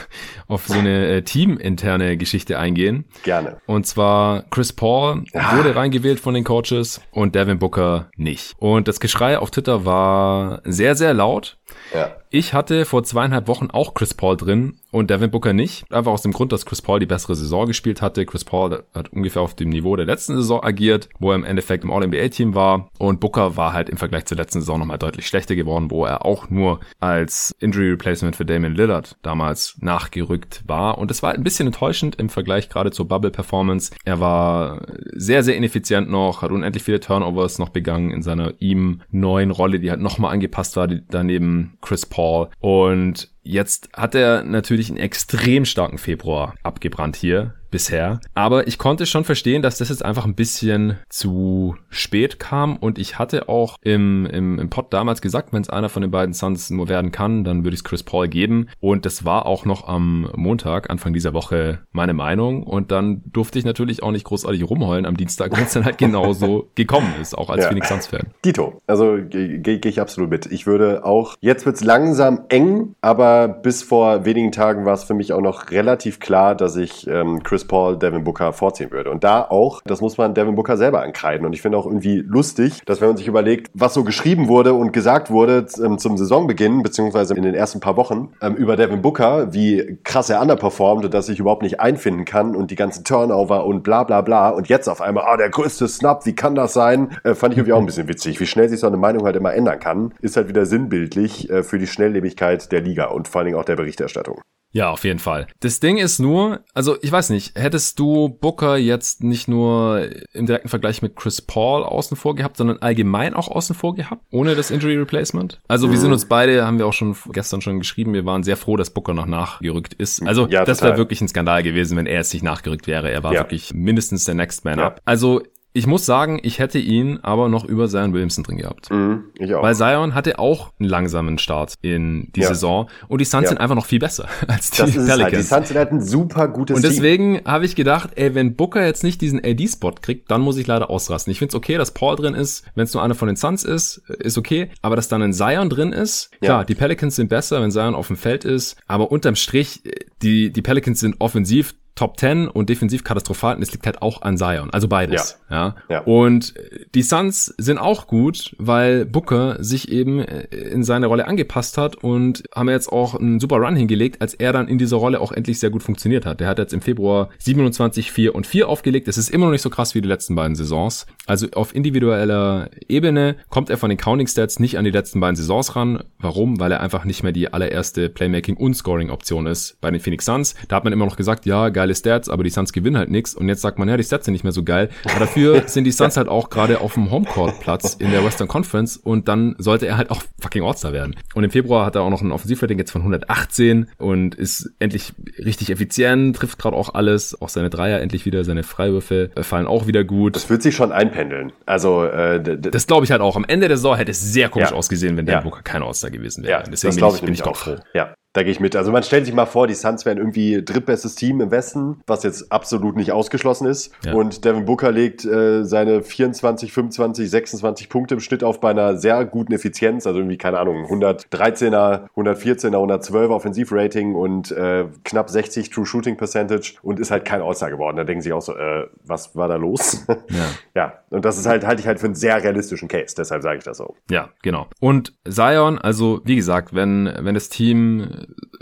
[0.48, 3.06] auf so eine äh, teaminterne Geschichte eingehen.
[3.24, 3.58] Gerne.
[3.66, 5.58] Und zwar Chris Paul ja.
[5.58, 8.54] wurde reingewählt von den Coaches und Devin Booker nicht.
[8.58, 11.58] Und das Geschrei auf Twitter war sehr, sehr laut.
[11.94, 12.16] Ja.
[12.34, 15.84] Ich hatte vor zweieinhalb Wochen auch Chris Paul drin und Devin Booker nicht.
[15.92, 18.26] Einfach aus dem Grund, dass Chris Paul die bessere Saison gespielt hatte.
[18.26, 21.84] Chris Paul hat ungefähr auf dem Niveau der letzten Saison agiert, wo er im Endeffekt
[21.84, 22.90] im All-NBA-Team war.
[22.98, 26.26] Und Booker war halt im Vergleich zur letzten Saison nochmal deutlich schlechter geworden, wo er
[26.26, 30.98] auch nur als Injury Replacement für Damian Lillard damals nachgerückt war.
[31.00, 33.92] Und das war ein bisschen enttäuschend im Vergleich gerade zur Bubble-Performance.
[34.06, 34.82] Er war
[35.14, 39.82] sehr, sehr ineffizient noch, hat unendlich viele Turnovers noch begangen in seiner ihm neuen Rolle,
[39.82, 42.50] die halt nochmal angepasst war, die daneben Chris Paul.
[42.60, 48.20] Und Jetzt hat er natürlich einen extrem starken Februar abgebrannt hier bisher.
[48.36, 52.78] Aber ich konnte schon verstehen, dass das jetzt einfach ein bisschen zu spät kam.
[52.78, 56.12] Und ich hatte auch im, im, im Pod damals gesagt, wenn es einer von den
[56.12, 58.68] beiden Suns nur werden kann, dann würde ich es Chris Paul geben.
[58.80, 62.64] Und das war auch noch am Montag, Anfang dieser Woche, meine Meinung.
[62.64, 65.98] Und dann durfte ich natürlich auch nicht großartig rumheulen am Dienstag, wenn es dann halt
[65.98, 67.70] genauso gekommen ist, auch als ja.
[67.70, 68.28] Phoenix Suns-Fan.
[68.44, 70.46] Dito, also gehe geh ich absolut mit.
[70.48, 75.04] Ich würde auch, jetzt wird es langsam eng, aber bis vor wenigen Tagen war es
[75.04, 79.12] für mich auch noch relativ klar, dass ich ähm, Chris Paul Devin Booker vorziehen würde.
[79.12, 81.46] Und da auch, das muss man Devin Booker selber ankreiden.
[81.46, 84.74] Und ich finde auch irgendwie lustig, dass wenn man sich überlegt, was so geschrieben wurde
[84.74, 89.02] und gesagt wurde ähm, zum Saisonbeginn, beziehungsweise in den ersten paar Wochen, ähm, über Devin
[89.02, 93.04] Booker, wie krass er underperformt und dass ich überhaupt nicht einfinden kann und die ganzen
[93.04, 94.50] Turnover und bla bla bla.
[94.50, 97.12] Und jetzt auf einmal, ah, der größte Snap, wie kann das sein?
[97.24, 98.40] Äh, fand ich irgendwie auch ein bisschen witzig.
[98.40, 101.64] Wie schnell sich so eine Meinung halt immer ändern kann, ist halt wieder sinnbildlich äh,
[101.64, 104.42] für die Schnelllebigkeit der Liga und vor allen Dingen auch der Berichterstattung.
[104.74, 105.48] Ja, auf jeden Fall.
[105.60, 110.46] Das Ding ist nur, also ich weiß nicht, hättest du Booker jetzt nicht nur im
[110.46, 114.56] direkten Vergleich mit Chris Paul außen vor gehabt, sondern allgemein auch außen vor gehabt, ohne
[114.56, 115.60] das Injury Replacement?
[115.68, 118.56] Also wir sind uns beide, haben wir auch schon gestern schon geschrieben, wir waren sehr
[118.56, 120.26] froh, dass Booker noch nachgerückt ist.
[120.26, 123.12] Also ja, das wäre wirklich ein Skandal gewesen, wenn er jetzt nicht nachgerückt wäre.
[123.12, 123.42] Er war ja.
[123.42, 124.88] wirklich mindestens der Next Man ja.
[124.88, 125.02] Up.
[125.04, 125.42] Also
[125.74, 128.92] ich muss sagen, ich hätte ihn aber noch über Zion Williamson drin gehabt.
[128.92, 129.64] Mhm, ich auch.
[129.64, 132.50] Weil Zion hatte auch einen langsamen Start in die ja.
[132.50, 133.50] Saison und die Suns ja.
[133.50, 135.22] sind einfach noch viel besser als die das ist Pelicans.
[135.22, 135.34] Halt.
[135.34, 138.86] Die Suns sind halt ein super gutes Und deswegen habe ich gedacht, ey, wenn Booker
[138.86, 141.32] jetzt nicht diesen AD-Spot kriegt, dann muss ich leider ausrasten.
[141.32, 143.64] Ich finde es okay, dass Paul drin ist, wenn es nur einer von den Suns
[143.64, 146.64] ist, ist okay, aber dass dann ein Zion drin ist, klar, ja.
[146.66, 149.84] die Pelicans sind besser, wenn Zion auf dem Feld ist, aber unterm Strich,
[150.22, 154.22] die, die Pelicans sind offensiv Top 10 und defensiv katastrophal und es liegt halt auch
[154.22, 154.70] an Zion.
[154.72, 155.40] Also beides.
[155.50, 155.76] Ja.
[155.90, 155.96] ja.
[155.96, 156.00] ja.
[156.02, 156.54] Und
[156.96, 162.44] die Suns sind auch gut, weil Booker sich eben in seine Rolle angepasst hat und
[162.56, 165.60] haben jetzt auch einen super Run hingelegt, als er dann in dieser Rolle auch endlich
[165.60, 166.40] sehr gut funktioniert hat.
[166.40, 169.08] Der hat jetzt im Februar 27, 4 und 4 aufgelegt.
[169.08, 171.06] Das ist immer noch nicht so krass wie die letzten beiden Saisons.
[171.28, 175.36] Also auf individueller Ebene kommt er von den Counting Stats nicht an die letzten beiden
[175.36, 176.04] Saisons ran.
[176.20, 176.60] Warum?
[176.60, 180.56] Weil er einfach nicht mehr die allererste Playmaking- und Scoring-Option ist bei den Phoenix Suns.
[180.68, 183.34] Da hat man immer noch gesagt, ja, geile Stats, aber die Suns gewinnen halt nichts.
[183.34, 184.90] Und jetzt sagt man, ja, die Stats sind nicht mehr so geil.
[185.06, 188.98] Aber dafür sind die Suns halt auch gerade auf dem Homecourt-Platz in der Western Conference
[188.98, 191.16] und dann sollte er halt auch fucking All-Star werden.
[191.34, 195.14] Und im Februar hat er auch noch ein Offensivrating jetzt von 118 und ist endlich
[195.40, 199.88] richtig effizient, trifft gerade auch alles, auch seine Dreier endlich wieder, seine Freiwürfe fallen auch
[199.88, 200.36] wieder gut.
[200.36, 201.52] Das wird sich schon einpendeln.
[201.66, 203.36] Also äh, das glaube ich halt auch.
[203.36, 204.76] Am Ende der Saison hätte es sehr komisch ja.
[204.76, 205.42] ausgesehen, wenn Dan ja.
[205.42, 206.52] Booker kein All-Star gewesen wäre.
[206.52, 207.78] Ja, Deswegen das bin ich, bin ich auch froh.
[207.96, 208.14] Ja.
[208.34, 208.78] Da gehe ich mit.
[208.78, 212.24] Also man stellt sich mal vor, die Suns wären irgendwie drittbestes Team im Westen, was
[212.24, 213.92] jetzt absolut nicht ausgeschlossen ist.
[214.06, 214.14] Ja.
[214.14, 218.96] Und Devin Booker legt äh, seine 24, 25, 26 Punkte im Schnitt auf bei einer
[218.98, 220.08] sehr guten Effizienz.
[220.08, 226.76] Also irgendwie, keine Ahnung, 113er, 114er, 112er Offensivrating und äh, knapp 60 True Shooting Percentage
[226.84, 227.98] und ist halt kein All-Star geworden.
[227.98, 230.06] Da denken sich auch so, äh, was war da los?
[230.32, 230.46] Ja.
[230.76, 230.94] ja.
[231.10, 233.16] Und das ist halt, halte ich halt für einen sehr realistischen Case.
[233.18, 233.96] Deshalb sage ich das so.
[234.10, 234.68] Ja, genau.
[234.80, 238.08] Und Zion, also wie gesagt, wenn, wenn das Team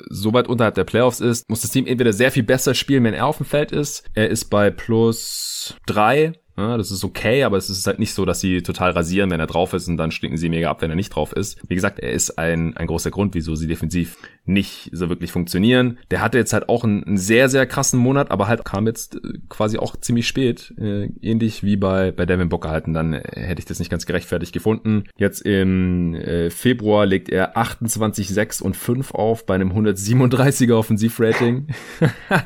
[0.10, 3.13] so weit unterhalb der Playoffs ist, muss das Team entweder sehr viel besser spielen, wenn
[3.13, 4.04] er auf dem Feld ist.
[4.13, 8.26] Er ist bei plus drei ja, das ist okay, aber es ist halt nicht so,
[8.26, 10.89] dass sie total rasieren, wenn er drauf ist und dann stinken sie mega ab, wenn
[10.89, 11.60] er nicht drauf ist.
[11.67, 16.00] Wie gesagt, er ist ein, ein großer Grund, wieso sie defensiv nicht so wirklich funktionieren.
[16.12, 19.15] Der hatte jetzt halt auch einen, einen sehr, sehr krassen Monat, aber halt kam jetzt
[19.15, 22.88] äh, quasi auch ziemlich spät, äh, ähnlich wie bei, bei Devin Booker halt.
[22.88, 25.04] Und dann äh, hätte ich das nicht ganz gerechtfertigt gefunden.
[25.17, 31.67] Jetzt im äh, Februar legt er 28, 6 und 5 auf bei einem 137er Offensivrating.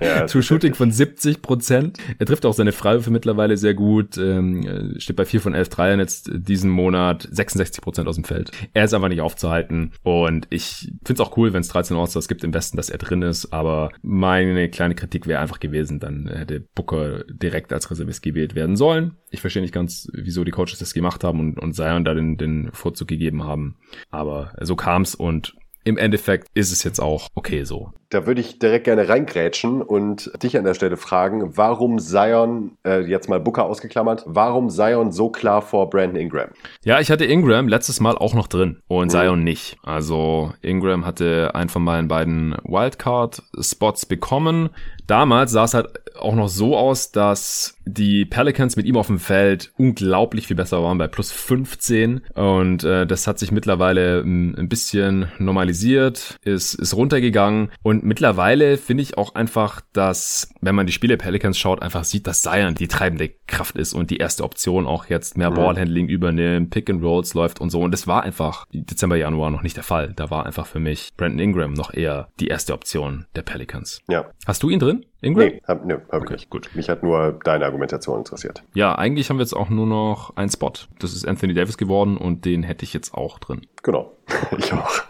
[0.01, 1.97] ja, True Shooting von 70 Prozent.
[2.19, 5.69] Er trifft auch seine Freiwürfe mittlerweile sehr gut gut, ähm, steht bei 4 von 11
[5.69, 8.51] Dreiern jetzt diesen Monat, 66 Prozent aus dem Feld.
[8.73, 12.27] Er ist einfach nicht aufzuhalten und ich finde es auch cool, wenn es 13 All-Stars
[12.27, 16.27] gibt im Westen, dass er drin ist, aber meine kleine Kritik wäre einfach gewesen, dann
[16.27, 19.17] hätte Booker direkt als Reservist gewählt werden sollen.
[19.31, 22.37] Ich verstehe nicht ganz, wieso die Coaches das gemacht haben und, und Zion da den,
[22.37, 23.77] den Vorzug gegeben haben,
[24.09, 27.91] aber so kam's und im Endeffekt ist es jetzt auch okay so.
[28.13, 33.01] Da würde ich direkt gerne reingrätschen und dich an der Stelle fragen, warum Zion, äh,
[33.01, 36.49] jetzt mal Booker ausgeklammert, warum Zion so klar vor Brandon Ingram?
[36.83, 39.09] Ja, ich hatte Ingram letztes Mal auch noch drin und mhm.
[39.09, 39.77] Zion nicht.
[39.81, 44.69] Also Ingram hatte einen von meinen beiden Wildcard-Spots bekommen.
[45.07, 49.19] Damals sah es halt auch noch so aus, dass die Pelicans mit ihm auf dem
[49.19, 54.55] Feld unglaublich viel besser waren bei plus 15 und äh, das hat sich mittlerweile ein,
[54.55, 60.85] ein bisschen normalisiert, ist, ist runtergegangen und mittlerweile finde ich auch einfach, dass wenn man
[60.85, 64.43] die Spiele Pelicans schaut, einfach sieht, dass Zion die treibende Kraft ist und die erste
[64.43, 65.55] Option auch jetzt mehr mhm.
[65.55, 69.63] Ballhandling übernimmt, Pick and Rolls läuft und so und das war einfach Dezember, Januar noch
[69.63, 70.13] nicht der Fall.
[70.15, 74.01] Da war einfach für mich Brandon Ingram noch eher die erste Option der Pelicans.
[74.09, 74.29] Ja.
[74.45, 75.05] Hast du ihn drin?
[75.21, 75.47] Ingram?
[75.47, 76.49] Nee, hab, nee, hab okay, ich nicht.
[76.49, 76.69] Gut.
[76.73, 78.63] Mich hat nur deine Argumentation interessiert.
[78.73, 80.73] Ja, eigentlich haben wir jetzt auch nur noch einen Spot.
[80.99, 83.61] Das ist Anthony Davis geworden und den hätte ich jetzt auch drin.
[83.81, 84.17] Genau.
[84.57, 85.03] ich auch.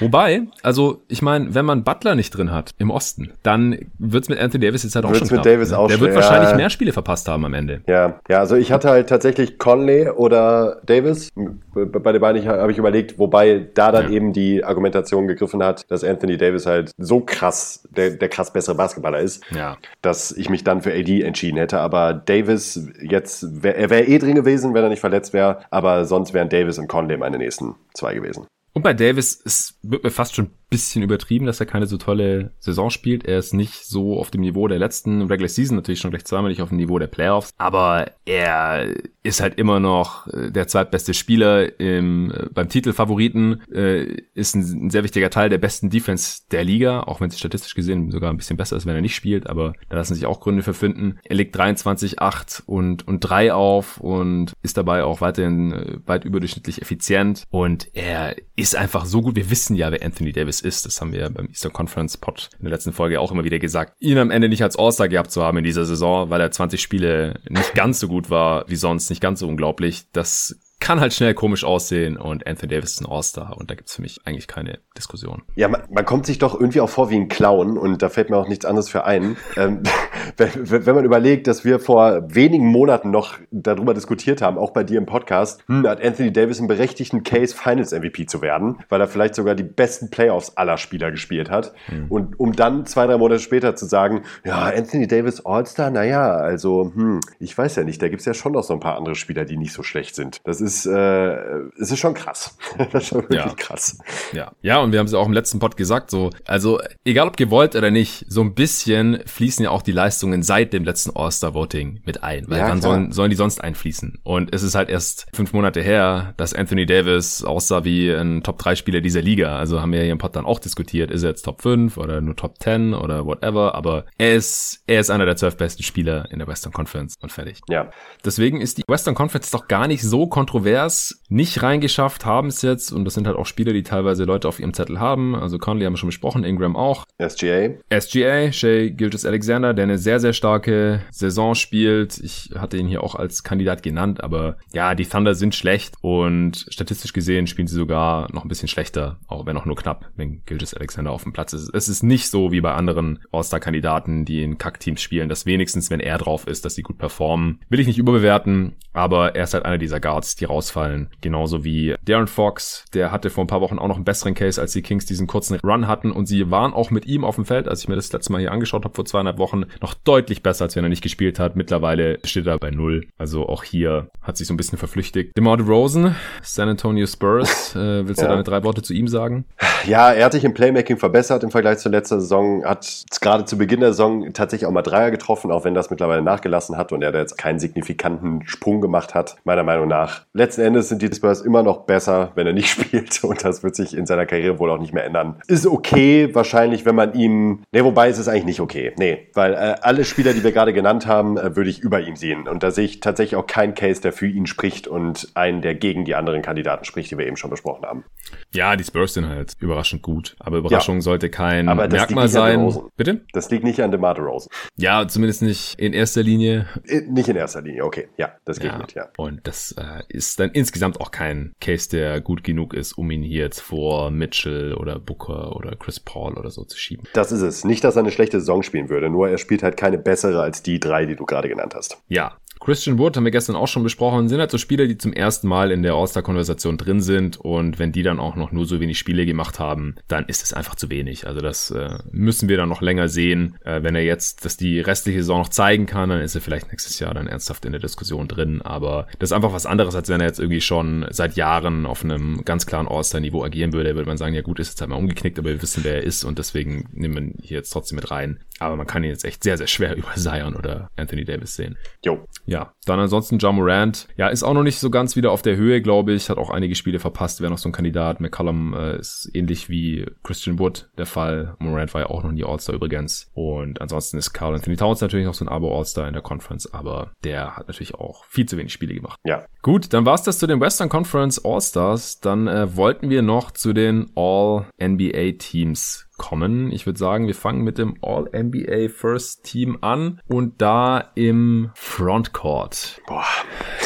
[0.00, 4.38] Wobei, also ich meine, wenn man Butler nicht drin hat im Osten, dann wird's mit
[4.38, 5.78] Anthony Davis jetzt halt auch wird's schon mit Davis ne?
[5.78, 6.16] auch Der wird ja.
[6.16, 7.82] wahrscheinlich mehr Spiele verpasst haben am Ende.
[7.86, 11.28] Ja, ja, also ich hatte halt tatsächlich Conley oder Davis.
[11.74, 14.10] Bei den beiden habe ich überlegt, wobei da dann ja.
[14.10, 18.74] eben die Argumentation gegriffen hat, dass Anthony Davis halt so krass, der, der krass bessere
[18.74, 19.76] Basketballer ist, ja.
[20.02, 21.80] dass ich mich dann für AD entschieden hätte.
[21.80, 26.34] Aber Davis jetzt, er wäre eh drin gewesen, wenn er nicht verletzt wäre, aber sonst
[26.34, 28.46] wären Davis und Conley meine nächsten zwei gewesen.
[28.74, 32.50] Und bei Davis, es wird mir fast schon bisschen übertrieben, dass er keine so tolle
[32.58, 33.24] Saison spielt.
[33.24, 36.50] Er ist nicht so auf dem Niveau der letzten Regular Season, natürlich schon gleich zweimal
[36.50, 41.14] nicht auf dem Niveau der Playoffs, aber er ist halt immer noch äh, der zweitbeste
[41.14, 46.42] Spieler im, äh, beim Titelfavoriten, äh, ist ein, ein, sehr wichtiger Teil der besten Defense
[46.50, 49.14] der Liga, auch wenn es statistisch gesehen sogar ein bisschen besser ist, wenn er nicht
[49.14, 51.18] spielt, aber da lassen sich auch Gründe für finden.
[51.24, 56.24] Er legt 23, 8 und, und 3 auf und ist dabei auch weiterhin äh, weit
[56.24, 59.36] überdurchschnittlich effizient und er ist einfach so gut.
[59.36, 60.86] Wir wissen ja, wer Anthony Davis ist.
[60.86, 63.94] Das haben wir beim Eastern Conference Pod in der letzten Folge auch immer wieder gesagt.
[64.00, 66.80] Ihn am Ende nicht als All-Star gehabt zu haben in dieser Saison, weil er 20
[66.80, 70.06] Spiele nicht ganz so gut war wie sonst, nicht ganz so unglaublich.
[70.12, 73.94] Das kann halt schnell komisch aussehen und Anthony Davis ist ein All-Star und da gibt's
[73.94, 75.42] für mich eigentlich keine Diskussion.
[75.54, 78.28] Ja, man, man, kommt sich doch irgendwie auch vor wie ein Clown und da fällt
[78.28, 79.38] mir auch nichts anderes für ein.
[79.56, 79.82] ähm,
[80.36, 84.84] wenn, wenn, man überlegt, dass wir vor wenigen Monaten noch darüber diskutiert haben, auch bei
[84.84, 89.00] dir im Podcast, hm, hat Anthony Davis einen berechtigten Case, Finals MVP zu werden, weil
[89.00, 91.72] er vielleicht sogar die besten Playoffs aller Spieler gespielt hat.
[91.90, 92.06] Mhm.
[92.10, 96.92] Und um dann zwei, drei Monate später zu sagen, ja, Anthony Davis All-Star, naja, also,
[96.94, 99.46] hm, ich weiß ja nicht, da gibt's ja schon noch so ein paar andere Spieler,
[99.46, 100.42] die nicht so schlecht sind.
[100.44, 101.36] Das ist, äh,
[101.80, 102.56] es ist schon krass.
[102.78, 103.54] das ist schon wirklich ja.
[103.54, 103.98] krass.
[104.32, 104.52] Ja.
[104.62, 107.36] ja, und wir haben es ja auch im letzten Pod gesagt, so, also, egal ob
[107.36, 112.00] gewollt oder nicht, so ein bisschen fließen ja auch die Leistungen seit dem letzten All-Star-Voting
[112.04, 112.44] mit ein.
[112.48, 114.18] Weil ja, wann sollen, sollen die sonst einfließen?
[114.22, 119.00] Und es ist halt erst fünf Monate her, dass Anthony Davis aussah wie ein Top-3-Spieler
[119.00, 119.56] dieser Liga.
[119.56, 122.20] Also haben wir hier im Pod dann auch diskutiert, ist er jetzt Top 5 oder
[122.20, 123.74] nur Top 10 oder whatever.
[123.74, 127.32] Aber er ist, er ist einer der zwölf besten Spieler in der Western Conference und
[127.32, 127.60] fertig.
[127.68, 127.90] Ja.
[128.24, 131.20] Deswegen ist die Western Conference doch gar nicht so kontrovers.
[131.28, 132.92] Nicht reingeschafft haben es jetzt.
[132.92, 135.34] Und das sind halt auch Spieler, die teilweise Leute auf ihrem Zettel haben.
[135.34, 137.04] Also Conley haben wir schon besprochen, Ingram auch.
[137.18, 137.70] SGA.
[137.92, 142.18] SGA, Shea Gilgis Alexander, der eine sehr, sehr starke Saison spielt.
[142.18, 146.66] Ich hatte ihn hier auch als Kandidat genannt, aber ja, die Thunder sind schlecht und
[146.68, 150.44] statistisch gesehen spielen sie sogar noch ein bisschen schlechter, auch wenn auch nur knapp, wenn
[150.46, 151.74] Gilgis Alexander auf dem Platz ist.
[151.74, 156.00] Es ist nicht so wie bei anderen All-Star-Kandidaten, die in Kackteams spielen, dass wenigstens, wenn
[156.00, 157.60] er drauf ist, dass sie gut performen.
[157.68, 161.08] Will ich nicht überbewerten, aber er ist halt einer dieser Guards, die rausfallen.
[161.20, 164.60] Genauso wie Darren Fox, der hatte vor ein paar Wochen auch noch einen besseren Case,
[164.60, 167.44] als die Kings diesen kurzen Run hatten und sie waren auch mit ihm auf dem
[167.44, 170.42] Feld, als ich mir das letzte Mal hier angeschaut habe vor zweieinhalb Wochen, noch deutlich
[170.42, 171.56] besser, als wenn er nicht gespielt hat.
[171.56, 173.06] Mittlerweile steht er bei null.
[173.18, 175.36] Also auch hier hat sich so ein bisschen verflüchtigt.
[175.36, 178.30] DeMar DeRozan, San Antonio Spurs, äh, willst du ja.
[178.30, 179.44] deine drei Worte zu ihm sagen?
[179.86, 183.58] Ja, er hat sich im Playmaking verbessert im Vergleich zur letzten Saison, hat gerade zu
[183.58, 187.02] Beginn der Saison tatsächlich auch mal Dreier getroffen, auch wenn das mittlerweile nachgelassen hat und
[187.02, 190.22] er da jetzt keinen signifikanten Sprung gemacht hat, meiner Meinung nach.
[190.36, 193.76] Letzten Endes sind die Spurs immer noch besser, wenn er nicht spielt und das wird
[193.76, 195.40] sich in seiner Karriere wohl auch nicht mehr ändern.
[195.46, 199.54] Ist okay, wahrscheinlich, wenn man ihm, ne, wobei ist es eigentlich nicht okay, nee, weil
[199.54, 202.64] äh, alle Spieler, die wir gerade genannt haben, äh, würde ich über ihm sehen und
[202.64, 206.04] da sehe ich tatsächlich auch keinen Case, der für ihn spricht und einen, der gegen
[206.04, 208.04] die anderen Kandidaten spricht, die wir eben schon besprochen haben.
[208.52, 211.02] Ja, die Spurs sind halt überraschend gut, aber Überraschung ja.
[211.02, 212.76] sollte kein Merkmal sein.
[212.96, 213.24] Bitte?
[213.32, 214.48] Das liegt nicht an DeMar DeRozan.
[214.74, 216.66] Ja, zumindest nicht in erster Linie.
[217.08, 218.08] Nicht in erster Linie, okay.
[218.16, 218.78] Ja, das geht ja.
[218.78, 219.10] nicht, ja.
[219.16, 223.22] Und das äh, ist dann insgesamt auch kein Case, der gut genug ist, um ihn
[223.22, 227.06] hier jetzt vor Mitchell oder Booker oder Chris Paul oder so zu schieben.
[227.12, 227.64] Das ist es.
[227.64, 230.62] Nicht, dass er eine schlechte Saison spielen würde, nur er spielt halt keine bessere als
[230.62, 231.98] die drei, die du gerade genannt hast.
[232.08, 235.12] Ja, Christian Wood haben wir gestern auch schon besprochen, sind halt so Spieler, die zum
[235.12, 238.80] ersten Mal in der All-Star-Konversation drin sind und wenn die dann auch noch nur so
[238.80, 241.26] wenig Spiele gemacht haben, dann ist es einfach zu wenig.
[241.26, 243.56] Also das äh, müssen wir dann noch länger sehen.
[243.64, 246.70] Äh, wenn er jetzt das die restliche Saison noch zeigen kann, dann ist er vielleicht
[246.70, 248.62] nächstes Jahr dann ernsthaft in der Diskussion drin.
[248.62, 252.04] Aber das ist einfach was anderes, als wenn er jetzt irgendwie schon seit Jahren auf
[252.04, 253.94] einem ganz klaren All-Star-Niveau agieren würde.
[253.94, 256.02] Würde man sagen, ja gut, ist jetzt halt mal umgeknickt, aber wir wissen, wer er
[256.02, 258.40] ist und deswegen nehmen wir ihn hier jetzt trotzdem mit rein.
[258.58, 261.76] Aber man kann ihn jetzt echt sehr, sehr schwer über Zion oder Anthony Davis sehen.
[262.04, 262.26] Jo.
[262.46, 264.08] Ja, dann ansonsten John Morant.
[264.16, 266.30] Ja, ist auch noch nicht so ganz wieder auf der Höhe, glaube ich.
[266.30, 268.20] Hat auch einige Spiele verpasst, wäre noch so ein Kandidat.
[268.20, 271.56] McCollum äh, ist ähnlich wie Christian Wood der Fall.
[271.58, 273.30] Morant war ja auch noch nie All-Star übrigens.
[273.34, 277.12] Und ansonsten ist Carl Anthony Towns natürlich noch so ein Abo-All-Star in der Conference, aber
[277.24, 279.18] der hat natürlich auch viel zu wenig Spiele gemacht.
[279.24, 279.44] Ja.
[279.62, 282.20] Gut, dann war's das zu den Western Conference All-Stars.
[282.20, 286.72] Dann äh, wollten wir noch zu den All-NBA-Teams kommen.
[286.72, 293.00] Ich würde sagen, wir fangen mit dem All-NBA First Team an und da im Frontcourt.
[293.06, 293.24] Boah.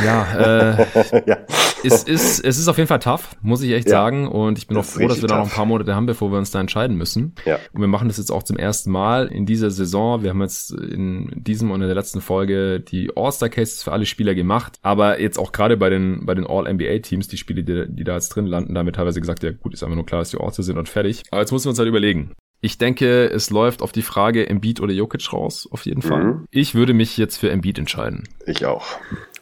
[0.04, 0.86] Ja, äh,
[1.26, 1.38] ja.
[1.84, 3.92] Es, ist, es ist auf jeden Fall tough, muss ich echt ja.
[3.92, 4.28] sagen.
[4.28, 6.30] Und ich bin das auch froh, dass wir da noch ein paar Monate haben, bevor
[6.30, 7.34] wir uns da entscheiden müssen.
[7.44, 7.58] Ja.
[7.72, 10.22] Und wir machen das jetzt auch zum ersten Mal in dieser Saison.
[10.22, 14.34] Wir haben jetzt in diesem und in der letzten Folge die All-Star-Cases für alle Spieler
[14.34, 14.78] gemacht.
[14.82, 18.30] Aber jetzt auch gerade bei den, bei den All-NBA-Teams, die Spiele, die, die da jetzt
[18.30, 20.38] drin landen, da haben wir teilweise gesagt, ja gut, ist einfach nur klar, dass die
[20.38, 21.22] All-Star sind und fertig.
[21.30, 22.27] Aber jetzt müssen wir uns halt überlegen,
[22.60, 26.24] ich denke, es läuft auf die Frage Embiid oder Jokic raus, auf jeden Fall.
[26.24, 26.44] Mhm.
[26.50, 28.24] Ich würde mich jetzt für Embiid entscheiden.
[28.46, 28.84] Ich auch.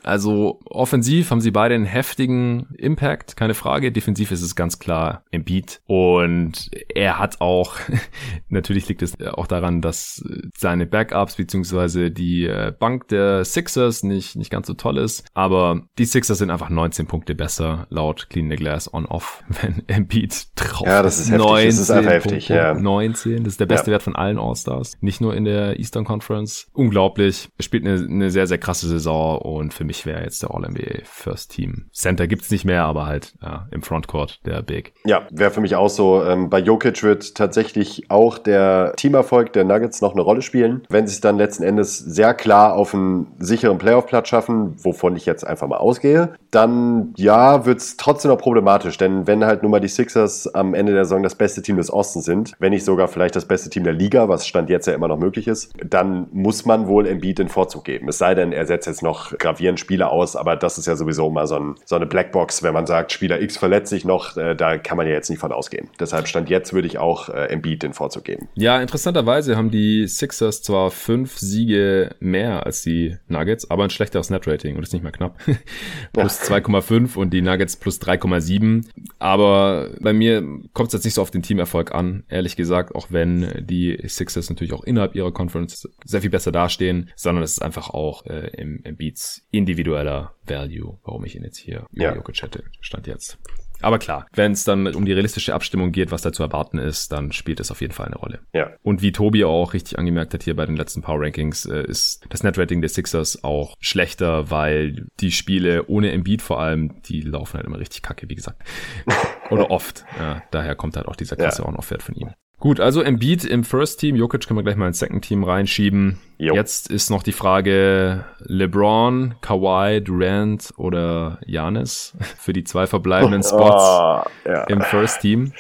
[0.07, 3.91] Also offensiv haben sie beide einen heftigen Impact, keine Frage.
[3.91, 5.81] Defensiv ist es ganz klar Embiid.
[5.87, 7.75] Und er hat auch,
[8.49, 10.25] natürlich liegt es auch daran, dass
[10.57, 15.25] seine Backups beziehungsweise die äh, Bank der Sixers nicht, nicht ganz so toll ist.
[15.35, 20.47] Aber die Sixers sind einfach 19 Punkte besser laut Clean the Glass on-off, wenn Embiid
[20.55, 21.67] drauf Ja, das ist heftig.
[21.67, 22.75] Das ist einfach heftig, ja.
[22.75, 23.95] 19, das ist der beste ja.
[23.95, 24.99] Wert von allen All-Stars.
[25.01, 26.69] Nicht nur in der Eastern Conference.
[26.75, 27.49] Unglaublich.
[27.59, 30.51] Er spielt eine, eine sehr, sehr krasse Saison und für mich ich wäre jetzt der
[30.55, 31.87] All-NBA First Team.
[31.93, 34.93] Center gibt's nicht mehr, aber halt ja, im Frontcourt der Big.
[35.05, 36.23] Ja, wäre für mich auch so.
[36.23, 40.83] Ähm, bei Jokic wird tatsächlich auch der Teamerfolg der Nuggets noch eine Rolle spielen.
[40.89, 45.27] Wenn sie es dann letzten Endes sehr klar auf einen sicheren Playoff-Platz schaffen, wovon ich
[45.27, 48.99] jetzt einfach mal ausgehe, dann ja, wird's trotzdem noch problematisch.
[48.99, 51.93] Denn wenn halt nun mal die Sixers am Ende der Saison das beste Team des
[51.93, 54.95] Ostens sind, wenn nicht sogar vielleicht das beste Team der Liga, was Stand jetzt ja
[54.95, 58.09] immer noch möglich ist, dann muss man wohl Embiid den Vorzug geben.
[58.09, 61.31] Es sei denn, er setzt jetzt noch gravierend Spieler aus, aber das ist ja sowieso
[61.31, 64.57] mal so, ein, so eine Blackbox, wenn man sagt, Spieler X verletzt sich noch, äh,
[64.57, 65.89] da kann man ja jetzt nicht von ausgehen.
[66.01, 68.49] Deshalb Stand jetzt würde ich auch äh, Embiid den Vorzug geben.
[68.57, 74.29] Ja, interessanterweise haben die Sixers zwar fünf Siege mehr als die Nuggets, aber ein schlechteres
[74.29, 75.39] Net-Rating und ist nicht mehr knapp.
[76.13, 78.87] plus 2,5 und die Nuggets plus 3,7.
[79.21, 83.07] Aber bei mir kommt es jetzt nicht so auf den Teamerfolg an, ehrlich gesagt, auch
[83.11, 87.63] wenn die Sixers natürlich auch innerhalb ihrer Conference sehr viel besser dastehen, sondern es ist
[87.63, 92.15] einfach auch äh, im, im Beats individueller Value, warum ich ihn jetzt hier Ja.
[92.15, 93.39] Jokic hätte, stand jetzt.
[93.83, 97.13] Aber klar, wenn es dann um die realistische Abstimmung geht, was da zu erwarten ist,
[97.13, 98.39] dann spielt es auf jeden Fall eine Rolle.
[98.55, 98.71] Ja.
[98.83, 102.25] Und wie Tobi auch richtig angemerkt hat hier bei den letzten Power Rankings, äh, ist
[102.31, 107.55] das Netrating der Sixers auch schlechter, weil die Spiele ohne Embiid vor allem, die laufen
[107.59, 108.63] halt immer richtig kacke, wie gesagt.
[109.51, 110.07] Oder oft.
[110.19, 111.69] Ja, daher kommt halt auch dieser krasse Ja.
[111.69, 112.31] On-Off-Wert von ihm.
[112.59, 116.19] Gut, also Embiid im First Team, Jokic können wir gleich mal ins Second Team reinschieben.
[116.39, 116.55] Jo.
[116.55, 123.83] Jetzt ist noch die Frage LeBron, Kawhi, Durant oder Giannis für die zwei verbleibenden Spots
[123.83, 124.65] Ah, ja.
[124.65, 125.53] im First Team.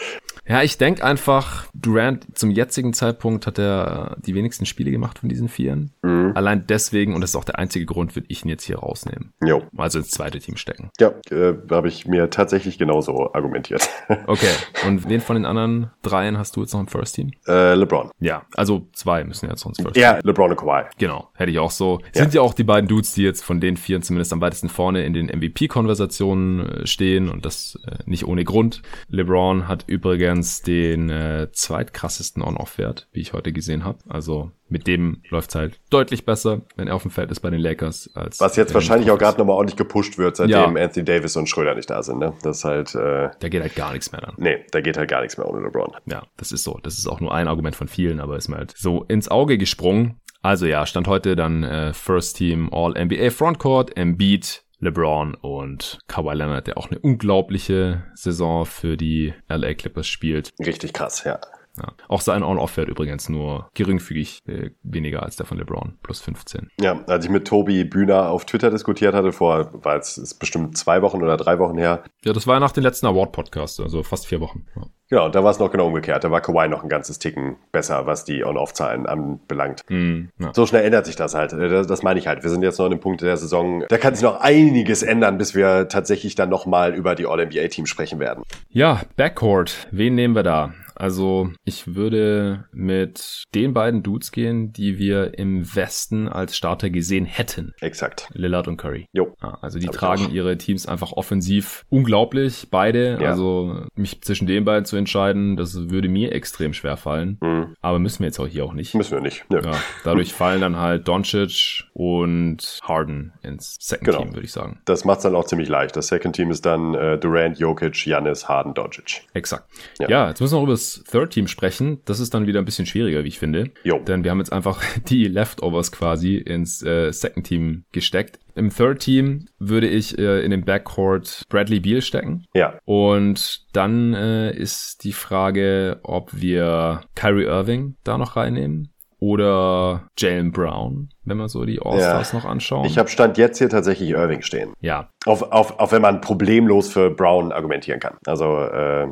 [0.48, 5.28] Ja, ich denke einfach, Durant zum jetzigen Zeitpunkt hat er die wenigsten Spiele gemacht von
[5.28, 5.92] diesen Vieren.
[6.02, 6.32] Mhm.
[6.34, 9.32] Allein deswegen, und das ist auch der einzige Grund, würde ich ihn jetzt hier rausnehmen.
[9.44, 9.62] Jo.
[9.76, 10.90] Also ins zweite Team stecken.
[11.00, 13.88] Ja, äh, habe ich mir tatsächlich genauso argumentiert.
[14.28, 14.48] Okay,
[14.86, 17.30] und wen von den anderen dreien hast du jetzt noch im First Team?
[17.46, 18.10] äh, LeBron.
[18.18, 20.02] Ja, also zwei müssen jetzt sonst First Team.
[20.02, 20.84] Ja, LeBron und Kawhi.
[20.98, 22.00] Genau, hätte ich auch so.
[22.14, 22.22] Ja.
[22.22, 25.04] Sind ja auch die beiden Dudes, die jetzt von den Vieren zumindest am weitesten vorne
[25.04, 28.82] in den MVP-Konversationen äh, stehen und das äh, nicht ohne Grund.
[29.08, 33.98] LeBron hat übrigens den äh, zweitkrassesten On-Off-Wert, wie ich heute gesehen habe.
[34.08, 37.60] Also mit dem läuft's halt deutlich besser, wenn er auf dem Feld ist bei den
[37.60, 38.10] Lakers.
[38.14, 40.84] Als Was jetzt wahrscheinlich auch gerade nochmal ordentlich gepusht wird, seitdem Ja.
[40.84, 42.18] Anthony Davis und Schröder nicht da sind.
[42.18, 42.32] Ne?
[42.42, 44.34] Das ist halt, äh, Da geht halt gar nichts mehr dann.
[44.38, 45.92] nee, da geht halt gar nichts mehr ohne LeBron.
[46.06, 46.78] Ja, das ist so.
[46.82, 49.58] Das ist auch nur ein Argument von vielen, aber ist mir halt so ins Auge
[49.58, 50.20] gesprungen.
[50.42, 56.34] Also ja, stand heute dann äh, First Team All NBA Frontcourt, Embiid, LeBron und Kawhi
[56.34, 60.52] Leonard, der auch eine unglaubliche Saison für die LA Clippers spielt.
[60.58, 61.40] Richtig krass, ja.
[61.78, 61.92] Ja.
[62.08, 66.70] Auch sein On-Off-Wert übrigens nur geringfügig äh, weniger als der von LeBron, plus 15.
[66.80, 70.76] Ja, als ich mit Tobi Bühner auf Twitter diskutiert hatte, vor, war jetzt ist bestimmt
[70.76, 74.02] zwei Wochen oder drei Wochen her, Ja, das war ja nach dem letzten Award-Podcast, also
[74.02, 74.66] fast vier Wochen.
[74.76, 74.82] Ja.
[75.08, 76.24] Genau, da war es noch genau umgekehrt.
[76.24, 79.82] Da war Kawhi noch ein ganzes Ticken besser, was die On-Off-Zahlen anbelangt.
[79.86, 80.52] Hm, ja.
[80.52, 81.52] So schnell ändert sich das halt.
[81.52, 82.42] Äh, Das, das meine ich halt.
[82.42, 83.84] Wir sind jetzt noch an dem Punkt der Saison.
[83.88, 88.18] Da kann sich noch einiges ändern, bis wir tatsächlich dann nochmal über die All-NBA-Teams sprechen
[88.18, 88.42] werden.
[88.68, 89.86] Ja, Backcourt.
[89.92, 90.74] Wen nehmen wir da?
[90.96, 97.24] Also, ich würde mit den beiden Dudes gehen, die wir im Westen als Starter gesehen
[97.24, 97.72] hätten.
[97.80, 98.28] Exakt.
[98.32, 99.06] Lillard und Curry.
[99.12, 99.34] Jo.
[99.42, 103.18] Ja, also die Hab tragen ihre Teams einfach offensiv unglaublich, beide.
[103.20, 103.30] Ja.
[103.30, 107.38] Also mich zwischen den beiden zu entscheiden, das würde mir extrem schwer fallen.
[107.42, 108.94] Hm, Aber müssen wir jetzt auch hier auch nicht.
[108.94, 109.44] müssen wir nicht.
[109.50, 109.60] Nö.
[109.64, 109.72] Ja,
[110.04, 114.18] dadurch fallen dann halt Doncic und Harden ins Second Genau.
[114.22, 114.80] Team, würde ich sagen.
[114.84, 115.96] Das macht's dann auch ziemlich leicht.
[115.96, 119.22] Das Second Team ist dann äh, Durant, Jokic, Giannis, Harden, Doncic.
[119.34, 119.68] Exakt.
[119.98, 120.08] Ja.
[120.08, 120.28] Ja.
[120.28, 122.00] jetzt müssen wir noch über das Third Team sprechen.
[122.04, 123.70] Das ist dann wieder ein bisschen schwieriger, wie ich finde.
[123.84, 123.98] Jo.
[124.00, 128.38] Denn wir haben jetzt einfach die Leftovers quasi ins äh, Second Team gesteckt.
[128.54, 132.44] Im Third Team würde ich äh, in den Backcourt Bradley Beal stecken.
[132.54, 132.78] Ja.
[132.84, 140.52] Und dann äh, ist die Frage, ob wir Kyrie Irving da noch reinnehmen oder Jalen
[140.52, 142.84] Brown, wenn wir so die All-Stars noch anschauen.
[142.84, 144.72] Ich habe Stand jetzt hier tatsächlich Irving stehen.
[144.80, 148.18] ja, Auf, auf, auf wenn man problemlos für Brown argumentieren kann.
[148.26, 149.08] Also äh,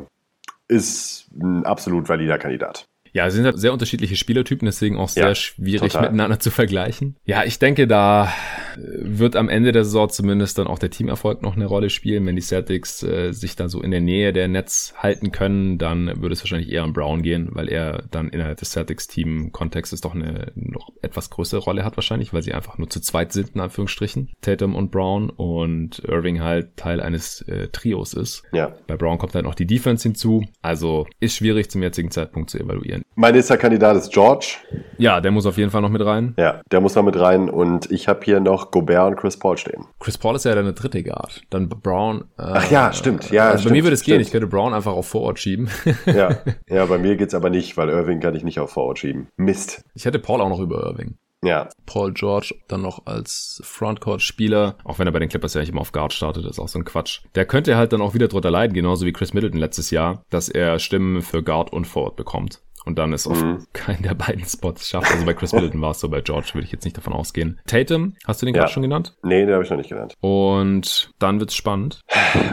[0.67, 2.87] ist ein absolut valider Kandidat.
[3.15, 6.01] Ja, sie sind halt sehr unterschiedliche Spielertypen, deswegen auch sehr Ja, schwierig total.
[6.01, 7.15] miteinander zu vergleichen.
[7.23, 11.41] Ja, ich denke, da äh, wird am Ende der Saison zumindest dann auch der Teamerfolg
[11.41, 12.25] noch eine Rolle spielen.
[12.25, 16.21] Wenn die Celtics äh, sich da so in der Nähe der Netz halten können, dann
[16.21, 20.51] würde es wahrscheinlich eher an Brown gehen, weil er dann innerhalb des Celtics-Team-Kontextes doch eine
[20.55, 24.33] noch etwas größere Rolle hat wahrscheinlich, weil sie einfach nur zu zweit sind, in Anführungsstrichen.
[24.41, 28.43] Tatum und Brown und Irving halt Teil eines äh, Trios ist.
[28.51, 28.75] Ja.
[28.87, 30.43] Bei Brown kommt halt noch die Defense hinzu.
[30.61, 33.04] Also ist schwierig zum jetzigen Zeitpunkt zu evaluieren.
[33.17, 34.57] Mein nächster Kandidat ist George.
[34.97, 36.33] Ja, der muss auf jeden Fall noch mit rein.
[36.37, 37.49] Ja, der muss da mit rein.
[37.49, 39.85] Und ich habe hier noch Gobert und Chris Paul stehen.
[39.99, 41.43] Chris Paul ist ja deine dritte Guard.
[41.49, 42.25] Dann Brown.
[42.37, 43.31] Äh, Ach ja, stimmt.
[43.31, 44.19] Ja, also stimmt, bei mir würde es gehen.
[44.19, 45.69] Ich könnte Brown einfach auf Vorort schieben.
[46.05, 46.37] Ja,
[46.69, 49.29] ja bei mir geht's aber nicht, weil Irving kann ich nicht auf Forward schieben.
[49.37, 49.85] Mist.
[49.93, 51.15] Ich hätte Paul auch noch über Irving.
[51.41, 51.69] Ja.
[51.85, 55.81] Paul George dann noch als Frontcourt-Spieler, auch wenn er bei den Clippers ja nicht immer
[55.81, 57.21] auf Guard startet, ist auch so ein Quatsch.
[57.35, 60.49] Der könnte halt dann auch wieder drunter leiden, genauso wie Chris Middleton letztes Jahr, dass
[60.49, 63.65] er Stimmen für Guard und Forward bekommt und dann ist auf mhm.
[63.73, 65.11] keinen der beiden Spots schafft.
[65.11, 67.59] Also bei Chris Middleton war es so, bei George würde ich jetzt nicht davon ausgehen.
[67.67, 68.61] Tatum, hast du den ja.
[68.61, 69.15] gerade schon genannt?
[69.23, 70.15] Nee, den habe ich noch nicht genannt.
[70.21, 72.01] Und dann wird's spannend.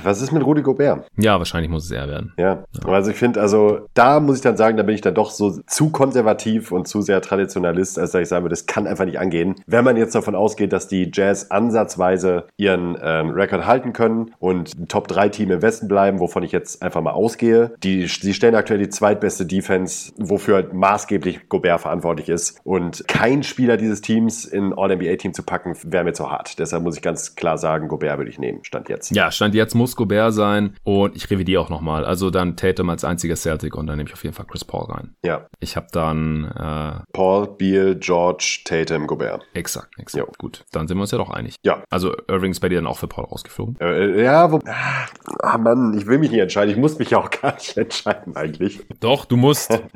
[0.03, 1.07] Was ist mit Rudy Gobert?
[1.17, 2.33] Ja, wahrscheinlich muss es er werden.
[2.39, 2.89] Ja, ja.
[2.89, 5.61] also ich finde, also da muss ich dann sagen, da bin ich dann doch so
[5.67, 9.19] zu konservativ und zu sehr Traditionalist, als dass ich sagen würde, das kann einfach nicht
[9.19, 9.57] angehen.
[9.67, 14.77] Wenn man jetzt davon ausgeht, dass die Jazz ansatzweise ihren ähm, Rekord halten können und
[14.79, 18.79] ein Top-3-Team im Westen bleiben, wovon ich jetzt einfach mal ausgehe, die, sie stellen aktuell
[18.79, 22.61] die zweitbeste Defense wofür halt maßgeblich Gobert verantwortlich ist.
[22.65, 26.59] Und kein Spieler dieses Teams in All-NBA-Team zu packen, wäre mir zu hart.
[26.59, 29.11] Deshalb muss ich ganz klar sagen, Gobert würde ich nehmen, Stand jetzt.
[29.11, 32.05] Ja, Stand jetzt muss Gobert sein und ich revidiere auch nochmal.
[32.05, 34.91] Also dann Tatum als einziger Celtic und dann nehme ich auf jeden Fall Chris Paul
[34.91, 35.15] rein.
[35.25, 35.47] Ja.
[35.61, 39.45] Ich habe dann äh, Paul, Beal, George, Tatum, Gobert.
[39.55, 40.25] Exakt, exakt.
[40.25, 40.33] Jo.
[40.39, 41.57] Gut, dann sind wir uns ja doch einig.
[41.63, 41.83] Ja.
[41.91, 43.77] Also Irving ist bei dir dann auch für Paul rausgeflogen?
[43.81, 46.71] Äh, ja, wo, ah, Mann, ich will mich nicht entscheiden.
[46.71, 48.81] Ich muss mich ja auch gar nicht entscheiden eigentlich.
[49.01, 49.83] Doch, du musst.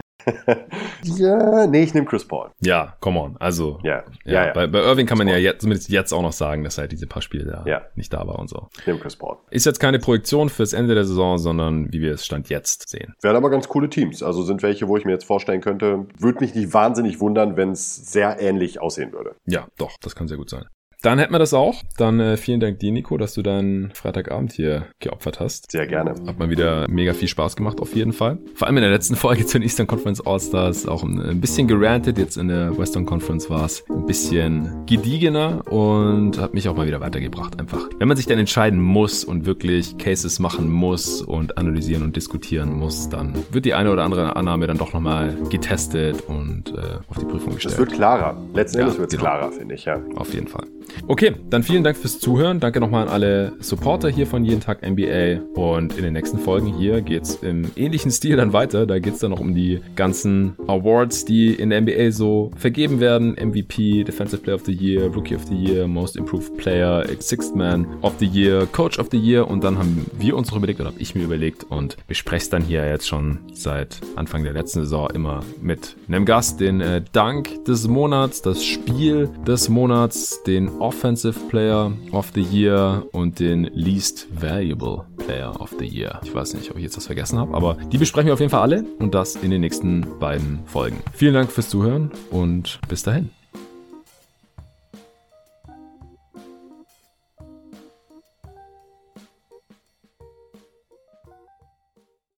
[1.02, 2.50] ja, nee, ich nehme Chris Paul.
[2.60, 3.36] Ja, come on.
[3.38, 4.52] Also, ja, ja, ja, ja.
[4.52, 6.92] Bei, bei Irving kann man ja jetzt, zumindest jetzt auch noch sagen, dass er halt
[6.92, 7.82] diese paar Spiele da ja.
[7.94, 8.68] nicht da war und so.
[8.78, 9.36] Ich nehme Chris Paul.
[9.50, 13.14] Ist jetzt keine Projektion fürs Ende der Saison, sondern wie wir es Stand jetzt sehen.
[13.22, 14.22] Wären aber ganz coole Teams.
[14.22, 17.70] Also sind welche, wo ich mir jetzt vorstellen könnte, würde mich nicht wahnsinnig wundern, wenn
[17.70, 19.36] es sehr ähnlich aussehen würde.
[19.46, 20.66] Ja, doch, das kann sehr gut sein.
[21.02, 21.82] Dann hätten wir das auch.
[21.96, 25.70] Dann äh, vielen Dank dir, Nico, dass du deinen Freitagabend hier geopfert hast.
[25.70, 26.14] Sehr gerne.
[26.26, 28.38] Hat mal wieder mega viel Spaß gemacht, auf jeden Fall.
[28.54, 31.68] Vor allem in der letzten Folge zu den Eastern Conference All-Stars auch ein, ein, bisschen
[31.68, 32.18] gerantet.
[32.18, 36.86] Jetzt in der Western Conference war es ein bisschen gediegener und hat mich auch mal
[36.86, 37.60] wieder weitergebracht.
[37.60, 42.16] Einfach, wenn man sich dann entscheiden muss und wirklich Cases machen muss und analysieren und
[42.16, 46.98] diskutieren muss, dann wird die eine oder andere Annahme dann doch nochmal getestet und äh,
[47.08, 47.74] auf die Prüfung gestellt.
[47.74, 48.36] Es wird klarer.
[48.54, 49.30] Letzten Endes wird es genau.
[49.30, 50.00] klarer, finde ich, ja.
[50.16, 50.66] Auf jeden Fall.
[51.08, 52.60] Okay, dann vielen Dank fürs Zuhören.
[52.60, 55.40] Danke nochmal an alle Supporter hier von Jeden Tag NBA.
[55.54, 58.86] Und in den nächsten Folgen hier geht es im ähnlichen Stil dann weiter.
[58.86, 63.00] Da geht es dann noch um die ganzen Awards, die in der NBA so vergeben
[63.00, 63.34] werden.
[63.34, 67.86] MVP, Defensive Player of the Year, Rookie of the Year, Most Improved Player, Sixth Man
[68.02, 69.48] of the Year, Coach of the Year.
[69.48, 72.50] Und dann haben wir uns noch überlegt, oder habe ich mir überlegt und bespreche es
[72.50, 77.02] dann hier jetzt schon seit Anfang der letzten Saison immer mit einem Gast den äh,
[77.12, 83.64] Dank des Monats, das Spiel des Monats, den Offensive Player of the Year und den
[83.74, 86.20] Least Valuable Player of the Year.
[86.24, 88.50] Ich weiß nicht, ob ich jetzt was vergessen habe, aber die besprechen wir auf jeden
[88.50, 90.98] Fall alle und das in den nächsten beiden Folgen.
[91.12, 93.30] Vielen Dank fürs Zuhören und bis dahin.